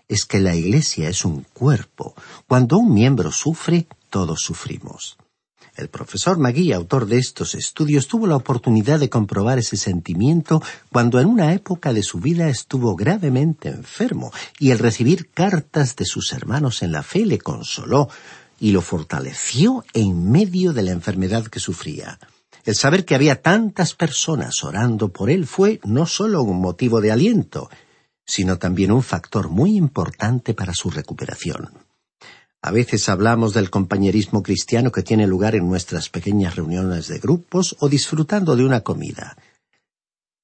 Es 0.10 0.25
que 0.25 0.41
la 0.41 0.54
Iglesia 0.54 1.08
es 1.08 1.23
un 1.23 1.43
cuerpo. 1.54 2.13
Cuando 2.45 2.78
un 2.78 2.93
miembro 2.93 3.32
sufre, 3.32 3.88
todos 4.10 4.41
sufrimos. 4.41 5.17
El 5.80 5.88
profesor 5.88 6.38
Magui, 6.38 6.74
autor 6.74 7.06
de 7.06 7.18
estos 7.18 7.56
estudios, 7.56 8.10
tuvo 8.10 8.28
la 8.28 8.36
oportunidad 8.36 9.00
de 9.00 9.10
comprobar 9.10 9.60
ese 9.60 9.78
sentimiento 9.78 10.62
cuando 10.92 11.22
en 11.22 11.28
una 11.28 11.54
época 11.54 11.94
de 11.94 12.04
su 12.04 12.20
vida 12.20 12.50
estuvo 12.50 12.98
gravemente 12.98 13.70
enfermo 13.70 14.34
y 14.60 14.72
el 14.72 14.80
recibir 14.80 15.30
cartas 15.30 15.96
de 15.96 16.04
sus 16.04 16.34
hermanos 16.34 16.84
en 16.84 16.92
la 16.92 17.02
fe 17.02 17.26
le 17.26 17.39
consoló 17.39 18.10
y 18.60 18.74
lo 18.74 18.82
fortaleció 18.82 19.86
en 19.94 20.30
medio 20.30 20.74
de 20.74 20.84
la 20.84 20.92
enfermedad 20.92 21.46
que 21.46 21.62
sufría. 21.62 22.20
El 22.65 22.76
saber 22.76 23.06
que 23.06 23.15
había 23.15 23.42
tantas 23.42 23.94
personas 23.94 24.62
orando 24.65 25.13
por 25.13 25.30
él 25.30 25.48
fue 25.48 25.80
no 25.86 26.06
solo 26.06 26.44
un 26.44 26.60
motivo 26.60 27.00
de 27.00 27.13
aliento, 27.13 27.70
sino 28.26 28.58
también 28.58 28.92
un 28.92 29.02
factor 29.02 29.48
muy 29.48 29.78
importante 29.78 30.54
para 30.54 30.74
su 30.74 30.89
recuperación. 30.89 31.88
A 32.62 32.72
veces 32.72 33.08
hablamos 33.08 33.54
del 33.54 33.69
compañerismo 33.69 34.43
cristiano 34.43 34.91
que 34.91 35.02
tiene 35.02 35.26
lugar 35.28 35.56
en 35.56 35.67
nuestras 35.67 36.10
pequeñas 36.10 36.56
reuniones 36.56 37.08
de 37.08 37.19
grupos 37.19 37.76
o 37.80 37.88
disfrutando 37.88 38.58
de 38.58 38.65
una 38.65 38.82
comida. 38.82 39.38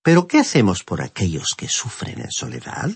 Pero 0.01 0.27
¿qué 0.27 0.39
hacemos 0.39 0.83
por 0.83 1.01
aquellos 1.01 1.55
que 1.57 1.67
sufren 1.67 2.21
en 2.21 2.31
soledad? 2.31 2.91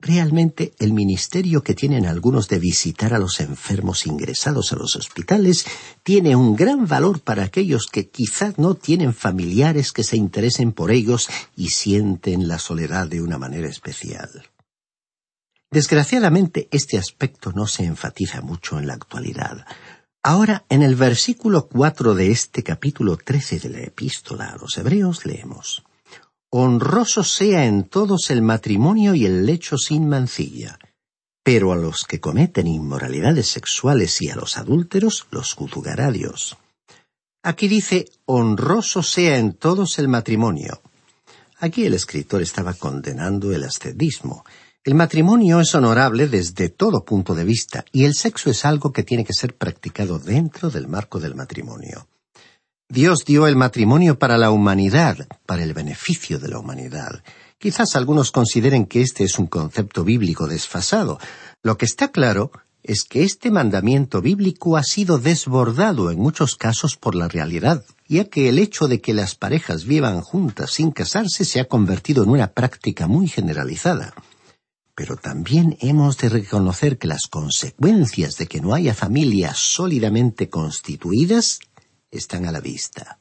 Realmente 0.00 0.74
el 0.80 0.92
ministerio 0.92 1.62
que 1.62 1.74
tienen 1.74 2.06
algunos 2.06 2.48
de 2.48 2.58
visitar 2.58 3.14
a 3.14 3.18
los 3.18 3.40
enfermos 3.40 4.04
ingresados 4.04 4.72
a 4.72 4.76
los 4.76 4.96
hospitales 4.96 5.64
tiene 6.02 6.34
un 6.34 6.56
gran 6.56 6.86
valor 6.86 7.20
para 7.20 7.44
aquellos 7.44 7.86
que 7.86 8.10
quizás 8.10 8.58
no 8.58 8.74
tienen 8.74 9.14
familiares 9.14 9.92
que 9.92 10.02
se 10.02 10.16
interesen 10.16 10.72
por 10.72 10.90
ellos 10.90 11.28
y 11.56 11.70
sienten 11.70 12.48
la 12.48 12.58
soledad 12.58 13.06
de 13.06 13.22
una 13.22 13.38
manera 13.38 13.68
especial. 13.68 14.28
Desgraciadamente 15.74 16.68
este 16.70 16.98
aspecto 16.98 17.50
no 17.50 17.66
se 17.66 17.82
enfatiza 17.84 18.40
mucho 18.40 18.78
en 18.78 18.86
la 18.86 18.94
actualidad. 18.94 19.66
Ahora, 20.22 20.64
en 20.68 20.84
el 20.84 20.94
versículo 20.94 21.66
cuatro 21.66 22.14
de 22.14 22.30
este 22.30 22.62
capítulo 22.62 23.16
trece 23.16 23.58
de 23.58 23.70
la 23.70 23.80
epístola 23.80 24.50
a 24.50 24.56
los 24.56 24.78
Hebreos 24.78 25.26
leemos 25.26 25.82
honroso 26.50 27.24
sea 27.24 27.64
en 27.64 27.88
todos 27.88 28.30
el 28.30 28.40
matrimonio 28.40 29.16
y 29.16 29.26
el 29.26 29.44
lecho 29.44 29.76
sin 29.76 30.08
mancilla. 30.08 30.78
Pero 31.42 31.72
a 31.72 31.76
los 31.76 32.04
que 32.04 32.20
cometen 32.20 32.68
inmoralidades 32.68 33.48
sexuales 33.48 34.22
y 34.22 34.30
a 34.30 34.36
los 34.36 34.56
adúlteros 34.56 35.26
los 35.32 35.54
juzgará 35.54 36.12
Dios. 36.12 36.56
Aquí 37.42 37.66
dice 37.66 38.04
honroso 38.26 39.02
sea 39.02 39.38
en 39.38 39.54
todos 39.54 39.98
el 39.98 40.06
matrimonio. 40.06 40.80
Aquí 41.58 41.84
el 41.84 41.94
escritor 41.94 42.42
estaba 42.42 42.74
condenando 42.74 43.52
el 43.52 43.64
ascetismo. 43.64 44.44
El 44.84 44.94
matrimonio 44.94 45.60
es 45.60 45.74
honorable 45.74 46.28
desde 46.28 46.68
todo 46.68 47.06
punto 47.06 47.34
de 47.34 47.46
vista 47.46 47.86
y 47.90 48.04
el 48.04 48.14
sexo 48.14 48.50
es 48.50 48.66
algo 48.66 48.92
que 48.92 49.02
tiene 49.02 49.24
que 49.24 49.32
ser 49.32 49.56
practicado 49.56 50.18
dentro 50.18 50.68
del 50.68 50.88
marco 50.88 51.18
del 51.18 51.34
matrimonio. 51.34 52.06
Dios 52.86 53.24
dio 53.24 53.46
el 53.46 53.56
matrimonio 53.56 54.18
para 54.18 54.36
la 54.36 54.50
humanidad, 54.50 55.26
para 55.46 55.64
el 55.64 55.72
beneficio 55.72 56.38
de 56.38 56.48
la 56.48 56.58
humanidad. 56.58 57.24
Quizás 57.56 57.96
algunos 57.96 58.30
consideren 58.30 58.84
que 58.84 59.00
este 59.00 59.24
es 59.24 59.38
un 59.38 59.46
concepto 59.46 60.04
bíblico 60.04 60.48
desfasado. 60.48 61.18
Lo 61.62 61.78
que 61.78 61.86
está 61.86 62.08
claro 62.08 62.50
es 62.82 63.04
que 63.04 63.24
este 63.24 63.50
mandamiento 63.50 64.20
bíblico 64.20 64.76
ha 64.76 64.82
sido 64.82 65.16
desbordado 65.16 66.10
en 66.10 66.18
muchos 66.18 66.56
casos 66.56 66.98
por 66.98 67.14
la 67.14 67.28
realidad, 67.28 67.86
ya 68.06 68.26
que 68.26 68.50
el 68.50 68.58
hecho 68.58 68.86
de 68.86 69.00
que 69.00 69.14
las 69.14 69.34
parejas 69.34 69.86
vivan 69.86 70.20
juntas 70.20 70.72
sin 70.72 70.90
casarse 70.90 71.46
se 71.46 71.58
ha 71.58 71.64
convertido 71.64 72.22
en 72.22 72.28
una 72.28 72.48
práctica 72.48 73.06
muy 73.06 73.28
generalizada. 73.28 74.12
Pero 74.94 75.16
también 75.16 75.76
hemos 75.80 76.18
de 76.18 76.28
reconocer 76.28 76.98
que 76.98 77.08
las 77.08 77.26
consecuencias 77.26 78.36
de 78.36 78.46
que 78.46 78.60
no 78.60 78.74
haya 78.74 78.94
familias 78.94 79.58
sólidamente 79.58 80.48
constituidas 80.48 81.58
están 82.10 82.46
a 82.46 82.52
la 82.52 82.60
vista. 82.60 83.18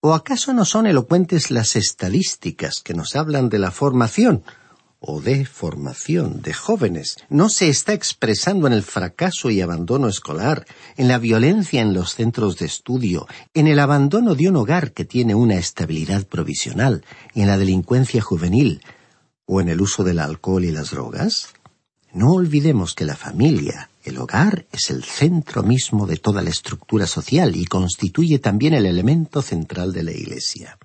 ¿O 0.00 0.14
acaso 0.14 0.52
no 0.52 0.64
son 0.64 0.86
elocuentes 0.86 1.50
las 1.50 1.76
estadísticas 1.76 2.80
que 2.80 2.94
nos 2.94 3.16
hablan 3.16 3.48
de 3.48 3.58
la 3.58 3.70
formación 3.70 4.42
o 4.98 5.20
de 5.20 5.44
formación 5.44 6.40
de 6.40 6.54
jóvenes? 6.54 7.16
¿No 7.28 7.50
se 7.50 7.68
está 7.68 7.92
expresando 7.92 8.66
en 8.66 8.72
el 8.72 8.82
fracaso 8.82 9.50
y 9.50 9.60
abandono 9.60 10.08
escolar, 10.08 10.64
en 10.96 11.08
la 11.08 11.18
violencia 11.18 11.82
en 11.82 11.92
los 11.92 12.14
centros 12.14 12.56
de 12.56 12.66
estudio, 12.66 13.26
en 13.52 13.66
el 13.66 13.78
abandono 13.78 14.34
de 14.34 14.48
un 14.48 14.56
hogar 14.56 14.92
que 14.92 15.04
tiene 15.04 15.34
una 15.34 15.56
estabilidad 15.56 16.26
provisional, 16.26 17.04
en 17.34 17.48
la 17.48 17.58
delincuencia 17.58 18.22
juvenil 18.22 18.80
o 19.46 19.60
en 19.60 19.68
el 19.68 19.80
uso 19.80 20.04
del 20.04 20.18
alcohol 20.18 20.64
y 20.64 20.72
las 20.72 20.90
drogas? 20.90 21.48
No 22.12 22.32
olvidemos 22.32 22.94
que 22.94 23.04
la 23.04 23.16
familia 23.16 23.90
el 24.06 24.18
hogar 24.18 24.66
es 24.70 24.90
el 24.90 25.02
centro 25.02 25.64
mismo 25.64 26.06
de 26.06 26.16
toda 26.16 26.40
la 26.40 26.50
estructura 26.50 27.08
social 27.08 27.56
y 27.56 27.64
constituye 27.64 28.38
también 28.38 28.72
el 28.72 28.86
elemento 28.86 29.42
central 29.42 29.92
de 29.92 30.04
la 30.04 30.12
Iglesia. 30.12 30.78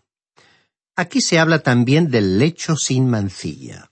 Aquí 0.96 1.22
se 1.22 1.38
habla 1.38 1.60
también 1.60 2.10
del 2.10 2.40
lecho 2.40 2.76
sin 2.76 3.08
mancilla. 3.08 3.92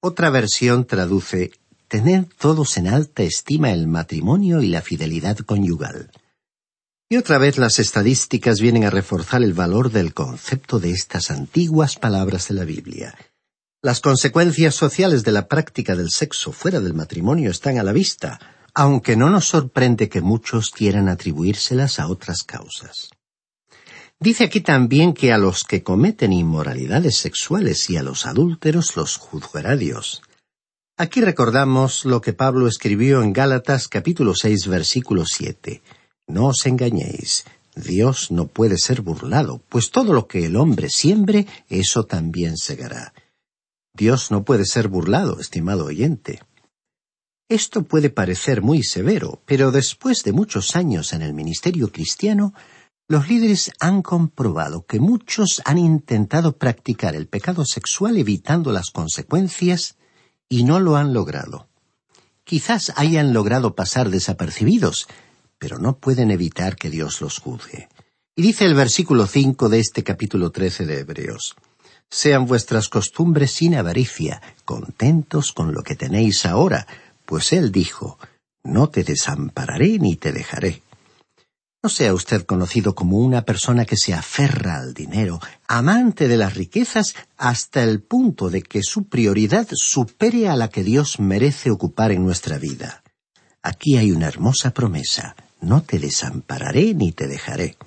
Otra 0.00 0.30
versión 0.30 0.86
traduce 0.86 1.50
tener 1.88 2.26
todos 2.38 2.76
en 2.76 2.86
alta 2.86 3.24
estima 3.24 3.72
el 3.72 3.88
matrimonio 3.88 4.62
y 4.62 4.68
la 4.68 4.80
fidelidad 4.80 5.38
conyugal. 5.38 6.12
Y 7.08 7.16
otra 7.16 7.38
vez 7.38 7.58
las 7.58 7.80
estadísticas 7.80 8.60
vienen 8.60 8.84
a 8.84 8.90
reforzar 8.90 9.42
el 9.42 9.54
valor 9.54 9.90
del 9.90 10.14
concepto 10.14 10.78
de 10.78 10.92
estas 10.92 11.32
antiguas 11.32 11.96
palabras 11.96 12.48
de 12.48 12.54
la 12.54 12.64
Biblia. 12.64 13.14
Las 13.84 14.00
consecuencias 14.00 14.76
sociales 14.76 15.24
de 15.24 15.32
la 15.32 15.48
práctica 15.48 15.96
del 15.96 16.10
sexo 16.10 16.52
fuera 16.52 16.78
del 16.78 16.94
matrimonio 16.94 17.50
están 17.50 17.78
a 17.78 17.82
la 17.82 17.92
vista, 17.92 18.38
aunque 18.74 19.16
no 19.16 19.28
nos 19.28 19.48
sorprende 19.48 20.08
que 20.08 20.20
muchos 20.20 20.70
quieran 20.70 21.08
atribuírselas 21.08 21.98
a 21.98 22.06
otras 22.06 22.44
causas. 22.44 23.10
Dice 24.20 24.44
aquí 24.44 24.60
también 24.60 25.14
que 25.14 25.32
a 25.32 25.38
los 25.38 25.64
que 25.64 25.82
cometen 25.82 26.32
inmoralidades 26.32 27.16
sexuales 27.16 27.90
y 27.90 27.96
a 27.96 28.04
los 28.04 28.24
adúlteros 28.24 28.94
los 28.94 29.16
juzgará 29.16 29.74
Dios. 29.74 30.22
Aquí 30.96 31.20
recordamos 31.20 32.04
lo 32.04 32.20
que 32.20 32.32
Pablo 32.32 32.68
escribió 32.68 33.20
en 33.20 33.32
Gálatas 33.32 33.88
capítulo 33.88 34.36
seis 34.36 34.68
versículo 34.68 35.24
siete. 35.26 35.82
No 36.28 36.46
os 36.46 36.66
engañéis, 36.66 37.46
Dios 37.74 38.30
no 38.30 38.46
puede 38.46 38.78
ser 38.78 39.00
burlado, 39.00 39.60
pues 39.68 39.90
todo 39.90 40.12
lo 40.12 40.28
que 40.28 40.46
el 40.46 40.54
hombre 40.54 40.88
siembre, 40.88 41.48
eso 41.68 42.04
también 42.04 42.56
segará. 42.56 43.12
Dios 43.94 44.30
no 44.30 44.44
puede 44.44 44.64
ser 44.64 44.88
burlado, 44.88 45.38
estimado 45.38 45.84
oyente. 45.84 46.40
Esto 47.48 47.82
puede 47.82 48.08
parecer 48.08 48.62
muy 48.62 48.82
severo, 48.82 49.42
pero 49.44 49.70
después 49.70 50.22
de 50.24 50.32
muchos 50.32 50.74
años 50.74 51.12
en 51.12 51.20
el 51.20 51.34
ministerio 51.34 51.92
cristiano, 51.92 52.54
los 53.06 53.28
líderes 53.28 53.72
han 53.78 54.00
comprobado 54.00 54.86
que 54.86 54.98
muchos 54.98 55.60
han 55.66 55.76
intentado 55.76 56.56
practicar 56.56 57.14
el 57.14 57.28
pecado 57.28 57.66
sexual 57.66 58.16
evitando 58.16 58.72
las 58.72 58.90
consecuencias 58.90 59.96
y 60.48 60.64
no 60.64 60.80
lo 60.80 60.96
han 60.96 61.12
logrado. 61.12 61.68
Quizás 62.44 62.92
hayan 62.96 63.34
logrado 63.34 63.74
pasar 63.74 64.08
desapercibidos, 64.08 65.06
pero 65.58 65.78
no 65.78 65.98
pueden 65.98 66.30
evitar 66.30 66.76
que 66.76 66.88
Dios 66.88 67.20
los 67.20 67.38
juzgue. 67.38 67.90
Y 68.34 68.40
dice 68.40 68.64
el 68.64 68.74
versículo 68.74 69.26
cinco 69.26 69.68
de 69.68 69.80
este 69.80 70.02
capítulo 70.02 70.50
trece 70.50 70.86
de 70.86 71.00
Hebreos 71.00 71.54
Sean 72.14 72.44
vuestras 72.44 72.90
costumbres 72.90 73.52
sin 73.52 73.74
avaricia, 73.74 74.42
contentos 74.66 75.52
con 75.52 75.72
lo 75.72 75.82
que 75.82 75.96
tenéis 75.96 76.44
ahora, 76.44 76.86
pues 77.24 77.54
él 77.54 77.72
dijo, 77.72 78.18
No 78.62 78.90
te 78.90 79.02
desampararé 79.02 79.98
ni 79.98 80.16
te 80.16 80.30
dejaré. 80.30 80.82
No 81.82 81.88
sea 81.88 82.12
usted 82.12 82.44
conocido 82.44 82.94
como 82.94 83.16
una 83.16 83.46
persona 83.46 83.86
que 83.86 83.96
se 83.96 84.12
aferra 84.12 84.76
al 84.76 84.92
dinero, 84.92 85.40
amante 85.66 86.28
de 86.28 86.36
las 86.36 86.54
riquezas, 86.54 87.14
hasta 87.38 87.82
el 87.82 88.02
punto 88.02 88.50
de 88.50 88.60
que 88.60 88.82
su 88.82 89.08
prioridad 89.08 89.66
supere 89.72 90.50
a 90.50 90.54
la 90.54 90.68
que 90.68 90.84
Dios 90.84 91.18
merece 91.18 91.70
ocupar 91.70 92.12
en 92.12 92.24
nuestra 92.24 92.58
vida. 92.58 93.02
Aquí 93.62 93.96
hay 93.96 94.12
una 94.12 94.28
hermosa 94.28 94.72
promesa, 94.72 95.34
no 95.62 95.82
te 95.82 95.98
desampararé 95.98 96.92
ni 96.92 97.12
te 97.12 97.26
dejaré. 97.26 97.78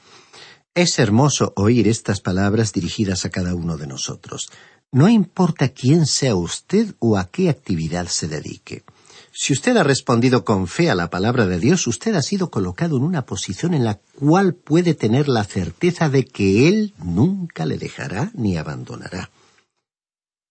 Es 0.76 1.00
hermoso 1.00 1.54
oír 1.56 1.88
estas 1.88 2.20
palabras 2.20 2.74
dirigidas 2.74 3.24
a 3.24 3.30
cada 3.30 3.56
uno 3.56 3.78
de 3.78 3.88
nosotros. 3.88 4.50
No 4.92 5.08
importa 5.08 5.70
quién 5.70 6.06
sea 6.06 6.36
usted 6.36 6.96
o 7.00 7.18
a 7.18 7.32
qué 7.32 7.50
actividad 7.50 8.08
se 8.08 8.28
dedique. 8.28 8.84
Si 9.32 9.54
usted 9.54 9.78
ha 9.78 9.84
respondido 9.84 10.44
con 10.44 10.68
fe 10.68 10.90
a 10.90 10.96
la 10.96 11.10
palabra 11.10 11.48
de 11.48 11.60
Dios, 11.60 11.88
usted 11.88 12.14
ha 12.16 12.22
sido 12.22 12.52
colocado 12.52 12.98
en 12.98 13.04
una 13.04 13.26
posición 13.26 13.74
en 13.74 13.86
la 13.86 14.02
cual 14.20 14.54
puede 14.54 14.94
tener 14.96 15.30
la 15.30 15.46
certeza 15.46 16.10
de 16.10 16.26
que 16.26 16.68
Él 16.68 16.94
nunca 16.98 17.66
le 17.66 17.78
dejará 17.78 18.32
ni 18.34 18.58
abandonará. 18.58 19.30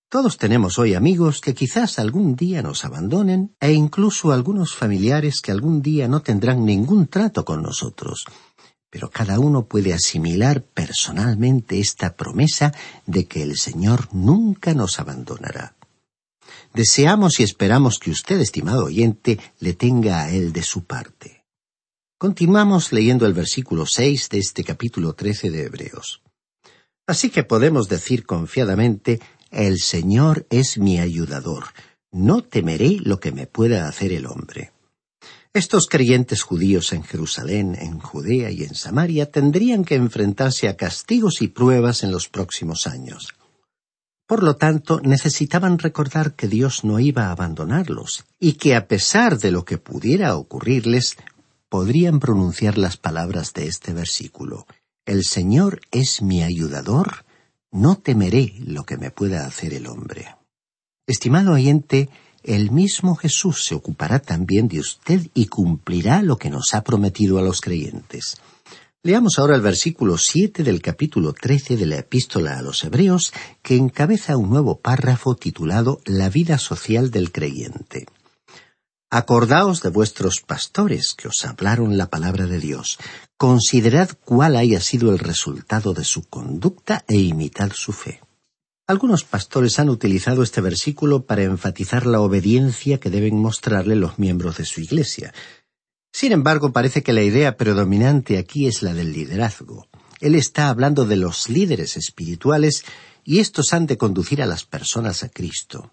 Todos 0.08 0.38
tenemos 0.38 0.78
hoy 0.78 0.94
amigos 0.94 1.40
que 1.40 1.54
quizás 1.54 1.98
algún 1.98 2.37
día 2.37 2.62
nos 2.62 2.84
abandonen 2.84 3.56
e 3.60 3.72
incluso 3.72 4.32
algunos 4.32 4.74
familiares 4.74 5.42
que 5.42 5.50
algún 5.50 5.82
día 5.82 6.08
no 6.08 6.22
tendrán 6.22 6.64
ningún 6.64 7.08
trato 7.08 7.44
con 7.44 7.62
nosotros. 7.62 8.24
Pero 8.94 9.11
cada 9.11 9.40
uno 9.40 9.66
puede 9.66 9.92
asimilar 9.92 10.62
personalmente 10.62 11.80
esta 11.80 12.14
promesa 12.14 12.72
de 13.07 13.24
que 13.24 13.42
el 13.42 13.57
Señor 13.57 14.09
nunca 14.14 14.72
nos 14.72 15.00
abandonará. 15.00 15.74
Deseamos 16.72 17.40
y 17.40 17.42
esperamos 17.42 17.98
que 17.98 18.12
usted, 18.12 18.38
estimado 18.40 18.85
oyente, 18.85 19.40
le 19.59 19.72
tenga 19.72 20.22
a 20.22 20.30
él 20.30 20.52
de 20.52 20.62
su 20.62 20.85
parte. 20.85 21.42
Continuamos 22.18 22.92
leyendo 22.92 23.26
el 23.26 23.33
versículo 23.33 23.85
seis 23.85 24.28
de 24.28 24.38
este 24.38 24.62
capítulo 24.62 25.14
trece 25.14 25.50
de 25.50 25.64
Hebreos. 25.64 26.22
Así 27.04 27.30
que 27.30 27.42
podemos 27.42 27.88
decir 27.88 28.24
confiadamente 28.24 29.18
El 29.50 29.80
Señor 29.80 30.46
es 30.50 30.78
mi 30.78 31.00
ayudador. 31.00 31.64
No 32.12 32.44
temeré 32.44 32.98
lo 33.00 33.18
que 33.18 33.33
me 33.33 33.48
pueda 33.48 33.88
hacer 33.88 34.12
el 34.12 34.26
hombre. 34.26 34.73
Estos 35.54 35.86
creyentes 35.86 36.42
judíos 36.42 36.92
en 36.92 37.04
Jerusalén, 37.04 37.76
en 37.78 38.00
Judea 38.00 38.50
y 38.50 38.64
en 38.64 38.74
Samaria 38.74 39.30
tendrían 39.30 39.84
que 39.84 39.94
enfrentarse 39.94 40.66
a 40.66 40.76
castigos 40.76 41.42
y 41.42 41.46
pruebas 41.46 42.02
en 42.02 42.10
los 42.10 42.28
próximos 42.28 42.88
años. 42.88 43.36
Por 44.26 44.42
lo 44.42 44.56
tanto, 44.56 45.00
necesitaban 45.00 45.78
recordar 45.78 46.34
que 46.34 46.48
Dios 46.48 46.82
no 46.82 46.98
iba 46.98 47.26
a 47.26 47.30
abandonarlos 47.30 48.24
y 48.40 48.54
que 48.54 48.74
a 48.74 48.88
pesar 48.88 49.38
de 49.38 49.52
lo 49.52 49.64
que 49.64 49.78
pudiera 49.78 50.34
ocurrirles, 50.34 51.16
podrían 51.68 52.18
pronunciar 52.18 52.76
las 52.76 52.96
palabras 52.96 53.52
de 53.52 53.68
este 53.68 53.92
versículo. 53.92 54.66
El 55.06 55.22
Señor 55.22 55.82
es 55.92 56.20
mi 56.20 56.42
ayudador, 56.42 57.26
no 57.70 57.94
temeré 57.94 58.54
lo 58.58 58.82
que 58.82 58.96
me 58.96 59.12
pueda 59.12 59.46
hacer 59.46 59.72
el 59.72 59.86
hombre. 59.86 60.34
Estimado 61.06 61.52
oyente, 61.52 62.08
el 62.44 62.70
mismo 62.70 63.16
Jesús 63.16 63.64
se 63.64 63.74
ocupará 63.74 64.20
también 64.20 64.68
de 64.68 64.80
usted 64.80 65.26
y 65.35 65.46
cumplirá 65.46 66.22
lo 66.22 66.37
que 66.37 66.50
nos 66.50 66.74
ha 66.74 66.85
prometido 66.85 67.38
a 67.38 67.42
los 67.42 67.61
creyentes. 67.61 68.37
Leamos 69.02 69.38
ahora 69.38 69.54
el 69.54 69.61
versículo 69.61 70.16
siete 70.16 70.62
del 70.62 70.80
capítulo 70.80 71.35
trece 71.35 71.76
de 71.76 71.87
la 71.87 71.98
epístola 71.98 72.59
a 72.59 72.62
los 72.62 72.85
Hebreos, 72.85 73.33
que 73.62 73.76
encabeza 73.76 74.37
un 74.37 74.48
nuevo 74.48 74.80
párrafo 74.80 75.37
titulado 75.37 76.00
La 76.07 76.30
vida 76.30 76.59
social 76.59 77.11
del 77.11 77.30
creyente. 77.30 78.07
Acordaos 79.11 79.83
de 79.83 79.90
vuestros 79.90 80.40
pastores 80.40 81.14
que 81.14 81.28
os 81.28 81.44
hablaron 81.44 81.96
la 81.96 82.07
palabra 82.07 82.46
de 82.46 82.59
Dios. 82.59 82.98
Considerad 83.37 84.09
cuál 84.24 84.57
haya 84.57 84.80
sido 84.80 85.12
el 85.12 85.18
resultado 85.18 85.94
de 85.94 86.04
su 86.04 86.24
conducta 86.24 87.04
e 87.07 87.16
imitad 87.16 87.70
su 87.72 87.92
fe. 87.92 88.23
Algunos 88.86 89.24
pastores 89.24 89.78
han 89.78 89.88
utilizado 89.88 90.42
este 90.42 90.60
versículo 90.60 91.24
para 91.24 91.42
enfatizar 91.42 92.06
la 92.06 92.20
obediencia 92.20 93.00
que 93.00 93.10
deben 93.10 93.36
mostrarle 93.36 93.96
los 93.96 94.18
miembros 94.18 94.58
de 94.58 94.66
su 94.66 94.80
iglesia, 94.80 95.32
sin 96.14 96.30
embargo, 96.30 96.72
parece 96.72 97.02
que 97.02 97.12
la 97.12 97.24
idea 97.24 97.56
predominante 97.56 98.38
aquí 98.38 98.68
es 98.68 98.82
la 98.82 98.94
del 98.94 99.12
liderazgo. 99.12 99.88
Él 100.20 100.36
está 100.36 100.68
hablando 100.68 101.06
de 101.06 101.16
los 101.16 101.48
líderes 101.48 101.96
espirituales 101.96 102.84
y 103.24 103.40
estos 103.40 103.72
han 103.74 103.86
de 103.86 103.98
conducir 103.98 104.40
a 104.40 104.46
las 104.46 104.62
personas 104.64 105.24
a 105.24 105.28
Cristo. 105.28 105.92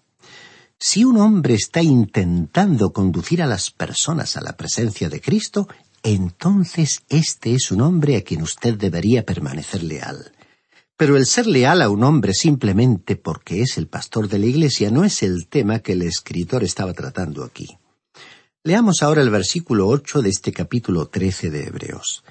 Si 0.78 1.04
un 1.04 1.16
hombre 1.16 1.54
está 1.54 1.82
intentando 1.82 2.92
conducir 2.92 3.42
a 3.42 3.48
las 3.48 3.72
personas 3.72 4.36
a 4.36 4.42
la 4.42 4.56
presencia 4.56 5.08
de 5.08 5.20
Cristo, 5.20 5.66
entonces 6.04 7.02
este 7.08 7.56
es 7.56 7.72
un 7.72 7.80
hombre 7.80 8.16
a 8.16 8.22
quien 8.22 8.42
usted 8.42 8.74
debería 8.74 9.26
permanecer 9.26 9.82
leal. 9.82 10.30
Pero 11.02 11.16
el 11.16 11.26
ser 11.26 11.48
leal 11.48 11.82
a 11.82 11.90
un 11.90 12.04
hombre 12.04 12.32
simplemente 12.32 13.16
porque 13.16 13.60
es 13.60 13.76
el 13.76 13.88
pastor 13.88 14.28
de 14.28 14.38
la 14.38 14.46
Iglesia 14.46 14.88
no 14.92 15.04
es 15.04 15.24
el 15.24 15.48
tema 15.48 15.80
que 15.80 15.94
el 15.94 16.02
escritor 16.02 16.62
estaba 16.62 16.92
tratando 16.92 17.42
aquí. 17.42 17.76
Leamos 18.62 19.02
ahora 19.02 19.20
el 19.20 19.30
versículo 19.30 19.88
ocho 19.88 20.22
de 20.22 20.30
este 20.30 20.52
capítulo 20.52 21.08
trece 21.08 21.50
de 21.50 21.64
Hebreos. 21.66 22.22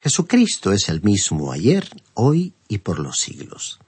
Jesucristo 0.00 0.72
es 0.72 0.88
el 0.88 1.02
mismo 1.02 1.50
ayer, 1.50 1.88
hoy 2.14 2.54
y 2.68 2.78
por 2.78 3.00
los 3.00 3.18
siglos. 3.18 3.80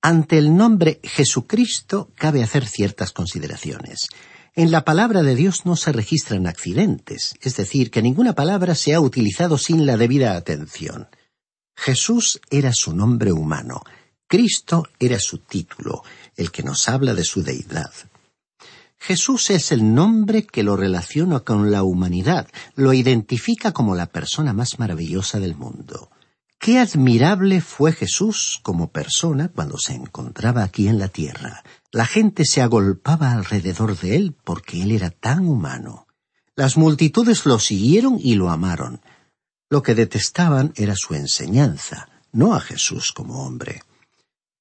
Ante 0.00 0.38
el 0.38 0.56
nombre 0.56 0.98
Jesucristo 1.04 2.10
cabe 2.16 2.42
hacer 2.42 2.66
ciertas 2.66 3.12
consideraciones. 3.12 4.08
En 4.56 4.72
la 4.72 4.84
palabra 4.84 5.22
de 5.22 5.36
Dios 5.36 5.66
no 5.66 5.76
se 5.76 5.92
registran 5.92 6.48
accidentes, 6.48 7.36
es 7.40 7.54
decir, 7.54 7.92
que 7.92 8.02
ninguna 8.02 8.32
palabra 8.32 8.74
se 8.74 8.92
ha 8.92 8.98
utilizado 8.98 9.56
sin 9.56 9.86
la 9.86 9.96
debida 9.96 10.34
atención. 10.34 11.06
Jesús 11.74 12.40
era 12.50 12.72
su 12.72 12.94
nombre 12.94 13.32
humano, 13.32 13.82
Cristo 14.26 14.88
era 14.98 15.18
su 15.18 15.38
título, 15.38 16.02
el 16.36 16.50
que 16.50 16.62
nos 16.62 16.88
habla 16.88 17.14
de 17.14 17.24
su 17.24 17.42
deidad. 17.42 17.92
Jesús 18.98 19.50
es 19.50 19.72
el 19.72 19.94
nombre 19.94 20.46
que 20.46 20.62
lo 20.62 20.76
relaciona 20.76 21.40
con 21.40 21.70
la 21.72 21.82
humanidad, 21.82 22.48
lo 22.76 22.92
identifica 22.92 23.72
como 23.72 23.96
la 23.96 24.06
persona 24.06 24.52
más 24.52 24.78
maravillosa 24.78 25.40
del 25.40 25.56
mundo. 25.56 26.08
Qué 26.58 26.78
admirable 26.78 27.60
fue 27.60 27.92
Jesús 27.92 28.60
como 28.62 28.92
persona 28.92 29.48
cuando 29.48 29.78
se 29.78 29.94
encontraba 29.94 30.62
aquí 30.62 30.86
en 30.86 31.00
la 31.00 31.08
tierra. 31.08 31.64
La 31.90 32.06
gente 32.06 32.44
se 32.44 32.62
agolpaba 32.62 33.32
alrededor 33.32 33.98
de 33.98 34.14
él 34.14 34.36
porque 34.44 34.80
él 34.80 34.92
era 34.92 35.10
tan 35.10 35.48
humano. 35.48 36.06
Las 36.54 36.76
multitudes 36.76 37.44
lo 37.46 37.58
siguieron 37.58 38.18
y 38.22 38.36
lo 38.36 38.48
amaron. 38.50 39.00
Lo 39.72 39.82
que 39.82 39.94
detestaban 39.94 40.74
era 40.76 40.94
su 40.94 41.14
enseñanza, 41.14 42.06
no 42.30 42.54
a 42.54 42.60
Jesús 42.60 43.10
como 43.10 43.46
hombre. 43.46 43.80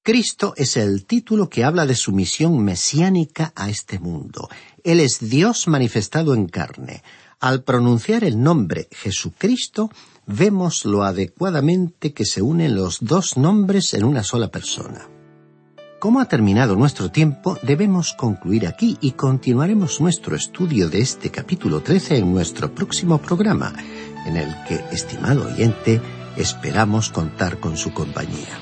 Cristo 0.02 0.54
es 0.56 0.78
el 0.78 1.06
título 1.06 1.50
que 1.50 1.66
habla 1.66 1.86
de 1.86 1.96
su 1.96 2.14
misión 2.14 2.64
mesiánica 2.64 3.52
a 3.54 3.70
este 3.70 4.00
mundo. 4.00 4.48
Él 4.86 5.02
es 5.02 5.20
Dios 5.20 5.68
manifestado 5.68 6.34
en 6.34 6.48
carne. 6.48 7.04
Al 7.42 7.62
pronunciar 7.64 8.24
el 8.24 8.42
nombre 8.42 8.88
Jesucristo, 8.90 9.92
vemos 10.28 10.86
lo 10.86 11.04
adecuadamente 11.04 12.14
que 12.14 12.24
se 12.24 12.42
unen 12.42 12.78
los 12.78 13.00
dos 13.02 13.36
nombres 13.36 13.94
en 13.94 14.06
una 14.06 14.24
sola 14.24 14.48
persona. 14.48 15.10
Como 16.00 16.22
ha 16.22 16.26
terminado 16.26 16.78
nuestro 16.78 17.12
tiempo, 17.12 17.60
debemos 17.62 18.14
concluir 18.14 18.66
aquí 18.66 18.98
y 19.02 19.12
continuaremos 19.12 20.00
nuestro 20.00 20.38
estudio 20.38 20.90
de 20.90 21.02
este 21.02 21.30
capítulo 21.30 21.82
13 21.82 22.18
en 22.18 22.32
nuestro 22.32 22.74
próximo 22.74 23.20
programa, 23.20 23.74
en 24.26 24.38
el 24.38 24.56
que, 24.68 24.84
estimado 24.92 25.46
oyente, 25.46 26.02
esperamos 26.38 27.10
contar 27.10 27.60
con 27.60 27.78
su 27.78 27.94
compañía. 27.94 28.60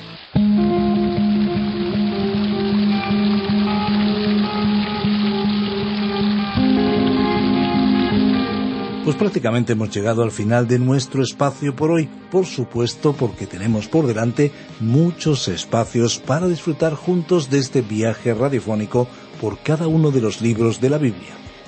Pues 9.04 9.18
prácticamente 9.18 9.72
hemos 9.72 9.90
llegado 9.90 10.22
al 10.22 10.30
final 10.30 10.68
de 10.68 10.78
nuestro 10.78 11.22
espacio 11.22 11.74
por 11.74 11.90
hoy, 11.90 12.08
por 12.30 12.46
supuesto 12.46 13.12
porque 13.12 13.46
tenemos 13.46 13.88
por 13.88 14.06
delante 14.06 14.52
muchos 14.78 15.48
espacios 15.48 16.20
para 16.20 16.46
disfrutar 16.46 16.94
juntos 16.94 17.50
de 17.50 17.58
este 17.58 17.82
viaje 17.82 18.32
radiofónico 18.34 19.08
por 19.40 19.58
cada 19.58 19.88
uno 19.88 20.12
de 20.12 20.20
los 20.20 20.40
libros 20.40 20.80
de 20.80 20.90
la 20.90 20.98
Biblia. 20.98 21.39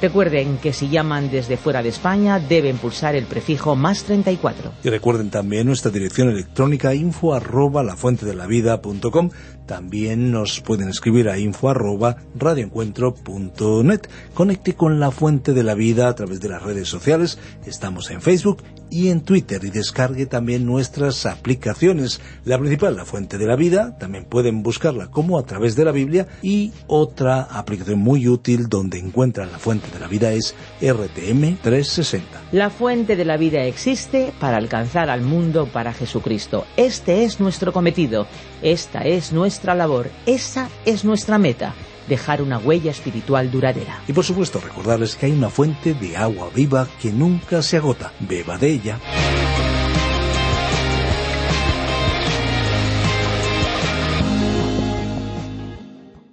Recuerden 0.00 0.58
que 0.58 0.72
si 0.72 0.88
llaman 0.88 1.28
desde 1.28 1.56
fuera 1.56 1.82
de 1.82 1.88
España 1.88 2.38
deben 2.38 2.78
pulsar 2.78 3.16
el 3.16 3.24
prefijo 3.24 3.74
más 3.74 4.04
34. 4.04 4.72
Y 4.84 4.90
recuerden 4.90 5.30
también 5.30 5.66
nuestra 5.66 5.90
dirección 5.90 6.28
electrónica 6.28 6.94
info 6.94 7.34
arroba 7.34 7.82
lafuentedelavida.com. 7.82 9.30
También 9.66 10.30
nos 10.30 10.60
pueden 10.60 10.88
escribir 10.88 11.28
a 11.28 11.38
info 11.38 11.68
arroba 11.68 12.16
radioencuentro.net. 12.36 14.00
Conecte 14.34 14.74
con 14.74 15.00
La 15.00 15.10
Fuente 15.10 15.52
de 15.52 15.64
la 15.64 15.74
Vida 15.74 16.08
a 16.08 16.14
través 16.14 16.40
de 16.40 16.48
las 16.48 16.62
redes 16.62 16.88
sociales. 16.88 17.38
Estamos 17.66 18.10
en 18.10 18.22
Facebook 18.22 18.62
y 18.90 19.08
en 19.08 19.22
Twitter 19.22 19.62
y 19.64 19.70
descargue 19.70 20.26
también 20.26 20.64
nuestras 20.64 21.26
aplicaciones. 21.26 22.20
La 22.44 22.58
principal, 22.58 22.96
la 22.96 23.04
fuente 23.04 23.36
de 23.36 23.46
la 23.46 23.56
vida, 23.56 23.98
también 23.98 24.24
pueden 24.24 24.62
buscarla 24.62 25.10
como 25.10 25.38
a 25.38 25.44
través 25.44 25.76
de 25.76 25.84
la 25.84 25.92
Biblia 25.92 26.28
y 26.40 26.72
otra 26.86 27.42
aplicación 27.42 27.98
muy 27.98 28.28
útil 28.28 28.68
donde 28.68 28.98
encuentran 28.98 29.52
la 29.52 29.58
fuente 29.58 29.87
de 29.90 30.00
la 30.00 30.06
vida 30.06 30.32
es 30.32 30.54
RTM 30.80 31.56
360. 31.62 32.42
La 32.52 32.70
fuente 32.70 33.16
de 33.16 33.24
la 33.24 33.36
vida 33.36 33.64
existe 33.64 34.32
para 34.38 34.56
alcanzar 34.56 35.10
al 35.10 35.22
mundo 35.22 35.66
para 35.66 35.92
Jesucristo. 35.92 36.66
Este 36.76 37.24
es 37.24 37.40
nuestro 37.40 37.72
cometido, 37.72 38.26
esta 38.62 39.00
es 39.00 39.32
nuestra 39.32 39.74
labor, 39.74 40.10
esa 40.26 40.68
es 40.84 41.04
nuestra 41.04 41.38
meta 41.38 41.74
dejar 42.08 42.42
una 42.42 42.58
huella 42.58 42.90
espiritual 42.90 43.50
duradera. 43.50 44.00
Y 44.08 44.12
por 44.12 44.24
supuesto 44.24 44.60
recordarles 44.60 45.14
que 45.14 45.26
hay 45.26 45.32
una 45.32 45.50
fuente 45.50 45.94
de 45.94 46.16
agua 46.16 46.48
viva 46.54 46.88
que 47.00 47.12
nunca 47.12 47.62
se 47.62 47.76
agota. 47.76 48.12
Beba 48.20 48.56
de 48.56 48.70
ella. 48.70 48.98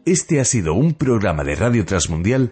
Este 0.05 0.39
ha 0.39 0.45
sido 0.45 0.75
un 0.75 0.93
programa 0.93 1.43
de 1.43 1.55
Radio 1.55 1.83
Transmundial 1.83 2.51